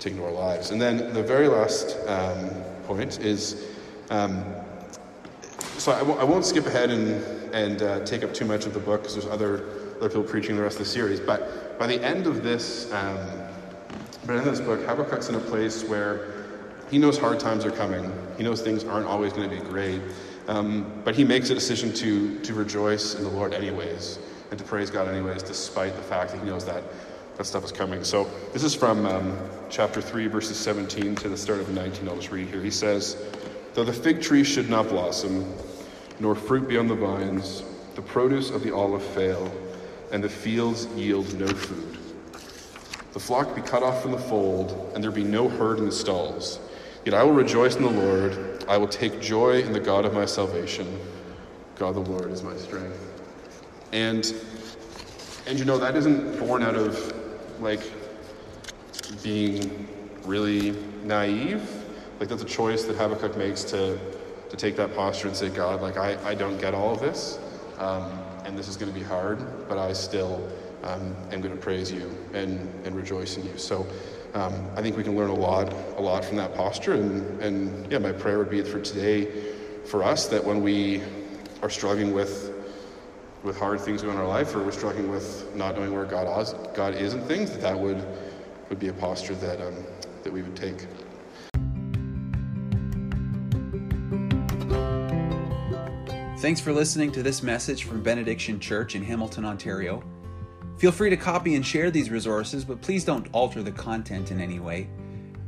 take 0.00 0.14
into 0.14 0.24
our 0.24 0.32
lives. 0.32 0.72
And 0.72 0.82
then 0.82 1.14
the 1.14 1.22
very 1.22 1.46
last 1.46 1.96
um, 2.08 2.50
point 2.84 3.20
is. 3.20 3.64
Um, 4.10 4.44
so 5.78 5.92
I 5.92 5.98
w- 6.00 6.18
I 6.18 6.24
won't 6.24 6.44
skip 6.44 6.66
ahead 6.66 6.90
and, 6.90 7.22
and 7.54 7.82
uh, 7.82 8.04
take 8.04 8.24
up 8.24 8.34
too 8.34 8.44
much 8.44 8.66
of 8.66 8.74
the 8.74 8.80
book 8.80 9.02
because 9.02 9.14
there's 9.14 9.26
other, 9.26 9.64
other 9.98 10.08
people 10.08 10.22
preaching 10.24 10.56
the 10.56 10.62
rest 10.62 10.80
of 10.80 10.84
the 10.84 10.90
series. 10.90 11.20
But 11.20 11.78
by 11.78 11.86
the 11.86 12.02
end 12.02 12.26
of 12.26 12.42
this, 12.42 12.90
um, 12.92 13.16
by 14.26 14.34
the 14.34 14.38
end 14.38 14.48
of 14.48 14.56
this 14.56 14.60
book, 14.60 14.84
Habakkuk's 14.84 15.28
in 15.28 15.34
a 15.36 15.40
place 15.40 15.84
where 15.84 16.32
he 16.90 16.98
knows 16.98 17.18
hard 17.18 17.38
times 17.38 17.64
are 17.64 17.72
coming. 17.72 18.12
He 18.36 18.42
knows 18.42 18.62
things 18.62 18.84
aren't 18.84 19.06
always 19.06 19.32
going 19.32 19.48
to 19.48 19.56
be 19.56 19.62
great. 19.62 20.00
Um, 20.46 21.00
but 21.04 21.14
he 21.14 21.24
makes 21.24 21.50
a 21.50 21.54
decision 21.54 21.92
to, 21.94 22.38
to 22.40 22.54
rejoice 22.54 23.14
in 23.14 23.24
the 23.24 23.30
Lord 23.30 23.54
anyways 23.54 24.18
and 24.50 24.58
to 24.58 24.64
praise 24.64 24.90
God 24.90 25.08
anyways, 25.08 25.42
despite 25.42 25.96
the 25.96 26.02
fact 26.02 26.32
that 26.32 26.40
he 26.40 26.46
knows 26.46 26.64
that 26.66 26.82
that 27.36 27.46
stuff 27.46 27.64
is 27.64 27.72
coming. 27.72 28.04
So 28.04 28.30
this 28.52 28.62
is 28.62 28.74
from 28.74 29.06
um, 29.06 29.36
chapter 29.68 30.00
3, 30.00 30.28
verses 30.28 30.56
17 30.56 31.16
to 31.16 31.28
the 31.28 31.36
start 31.36 31.60
of 31.60 31.68
19. 31.70 32.08
I'll 32.08 32.16
just 32.16 32.30
read 32.30 32.48
here. 32.48 32.62
He 32.62 32.70
says, 32.70 33.16
Though 33.74 33.84
the 33.84 33.92
fig 33.92 34.22
tree 34.22 34.44
should 34.44 34.70
not 34.70 34.88
blossom, 34.88 35.52
nor 36.20 36.34
fruit 36.34 36.68
be 36.68 36.78
on 36.78 36.86
the 36.86 36.94
vines, 36.94 37.64
the 37.96 38.02
produce 38.02 38.50
of 38.50 38.62
the 38.62 38.74
olive 38.74 39.02
fail, 39.02 39.52
and 40.12 40.22
the 40.22 40.28
fields 40.28 40.86
yield 40.94 41.32
no 41.34 41.48
food. 41.48 41.98
The 43.12 43.20
flock 43.20 43.54
be 43.54 43.62
cut 43.62 43.82
off 43.82 44.02
from 44.02 44.12
the 44.12 44.18
fold, 44.18 44.92
and 44.94 45.02
there 45.02 45.10
be 45.10 45.24
no 45.24 45.48
herd 45.48 45.78
in 45.78 45.86
the 45.86 45.92
stalls. 45.92 46.60
Yet 47.04 47.12
I 47.12 47.22
will 47.22 47.32
rejoice 47.32 47.76
in 47.76 47.82
the 47.82 47.90
Lord. 47.90 48.64
I 48.66 48.78
will 48.78 48.88
take 48.88 49.20
joy 49.20 49.60
in 49.60 49.72
the 49.72 49.80
God 49.80 50.06
of 50.06 50.14
my 50.14 50.24
salvation. 50.24 50.98
God 51.76 51.96
the 51.96 52.00
Lord 52.00 52.30
is 52.30 52.42
my 52.42 52.56
strength. 52.56 52.98
And 53.92 54.34
and 55.46 55.58
you 55.58 55.66
know 55.66 55.76
that 55.76 55.96
isn't 55.96 56.38
born 56.38 56.62
out 56.62 56.76
of 56.76 57.12
like 57.60 57.82
being 59.22 59.86
really 60.24 60.70
naive. 61.02 61.68
Like 62.20 62.30
that's 62.30 62.42
a 62.42 62.46
choice 62.46 62.84
that 62.84 62.96
Habakkuk 62.96 63.36
makes 63.36 63.64
to 63.64 63.98
to 64.48 64.56
take 64.56 64.74
that 64.76 64.94
posture 64.94 65.28
and 65.28 65.36
say, 65.36 65.50
God, 65.50 65.82
like 65.82 65.98
I, 65.98 66.16
I 66.26 66.34
don't 66.34 66.58
get 66.58 66.74
all 66.74 66.94
of 66.94 67.00
this, 67.00 67.38
um, 67.78 68.10
and 68.44 68.56
this 68.56 68.68
is 68.68 68.76
going 68.76 68.92
to 68.92 68.98
be 68.98 69.04
hard, 69.04 69.68
but 69.68 69.78
I 69.78 69.92
still 69.92 70.48
um, 70.84 71.14
am 71.32 71.42
going 71.42 71.54
to 71.54 71.60
praise 71.60 71.92
you 71.92 72.10
and 72.32 72.72
and 72.86 72.96
rejoice 72.96 73.36
in 73.36 73.44
you. 73.44 73.58
So. 73.58 73.86
Um, 74.34 74.52
I 74.74 74.82
think 74.82 74.96
we 74.96 75.04
can 75.04 75.14
learn 75.16 75.30
a 75.30 75.34
lot, 75.34 75.72
a 75.96 76.02
lot 76.02 76.24
from 76.24 76.36
that 76.38 76.56
posture, 76.56 76.94
and, 76.94 77.40
and 77.40 77.90
yeah, 77.90 77.98
my 77.98 78.10
prayer 78.10 78.36
would 78.38 78.50
be 78.50 78.62
for 78.62 78.80
today, 78.80 79.30
for 79.84 80.02
us, 80.02 80.26
that 80.26 80.44
when 80.44 80.60
we 80.60 81.02
are 81.62 81.70
struggling 81.70 82.12
with 82.12 82.50
with 83.44 83.56
hard 83.58 83.78
things 83.78 84.02
in 84.02 84.08
our 84.08 84.26
life, 84.26 84.56
or 84.56 84.64
we're 84.64 84.72
struggling 84.72 85.08
with 85.08 85.54
not 85.54 85.76
knowing 85.76 85.94
where 85.94 86.04
God 86.04 86.26
is, 86.40 86.52
God 86.74 86.94
is 86.94 87.14
in 87.14 87.22
things, 87.26 87.52
that 87.52 87.60
that 87.60 87.78
would 87.78 88.04
would 88.70 88.80
be 88.80 88.88
a 88.88 88.92
posture 88.92 89.36
that 89.36 89.64
um, 89.64 89.76
that 90.24 90.32
we 90.32 90.42
would 90.42 90.56
take. 90.56 90.88
Thanks 96.40 96.60
for 96.60 96.72
listening 96.72 97.12
to 97.12 97.22
this 97.22 97.40
message 97.40 97.84
from 97.84 98.02
Benediction 98.02 98.58
Church 98.58 98.96
in 98.96 99.04
Hamilton, 99.04 99.44
Ontario. 99.44 100.02
Feel 100.76 100.92
free 100.92 101.10
to 101.10 101.16
copy 101.16 101.54
and 101.54 101.64
share 101.64 101.90
these 101.90 102.10
resources, 102.10 102.62
but 102.64 102.82
please 102.82 103.04
don't 103.04 103.28
alter 103.32 103.62
the 103.62 103.72
content 103.72 104.30
in 104.30 104.40
any 104.40 104.58
way. 104.58 104.88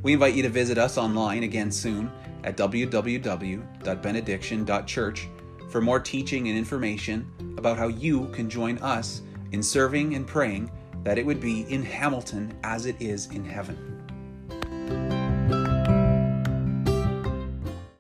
We 0.02 0.12
invite 0.12 0.34
you 0.34 0.42
to 0.44 0.48
visit 0.48 0.78
us 0.78 0.96
online 0.98 1.42
again 1.42 1.72
soon 1.72 2.12
at 2.44 2.56
www.benediction.church 2.56 5.28
for 5.68 5.80
more 5.80 5.98
teaching 5.98 6.48
and 6.48 6.56
information 6.56 7.28
about 7.58 7.76
how 7.76 7.88
you 7.88 8.28
can 8.28 8.48
join 8.48 8.78
us 8.78 9.22
in 9.50 9.60
serving 9.62 10.14
and 10.14 10.26
praying 10.26 10.70
that 11.02 11.18
it 11.18 11.26
would 11.26 11.40
be 11.40 11.62
in 11.72 11.82
Hamilton 11.82 12.56
as 12.62 12.86
it 12.86 12.96
is 13.00 13.26
in 13.26 13.44
heaven. 13.44 13.95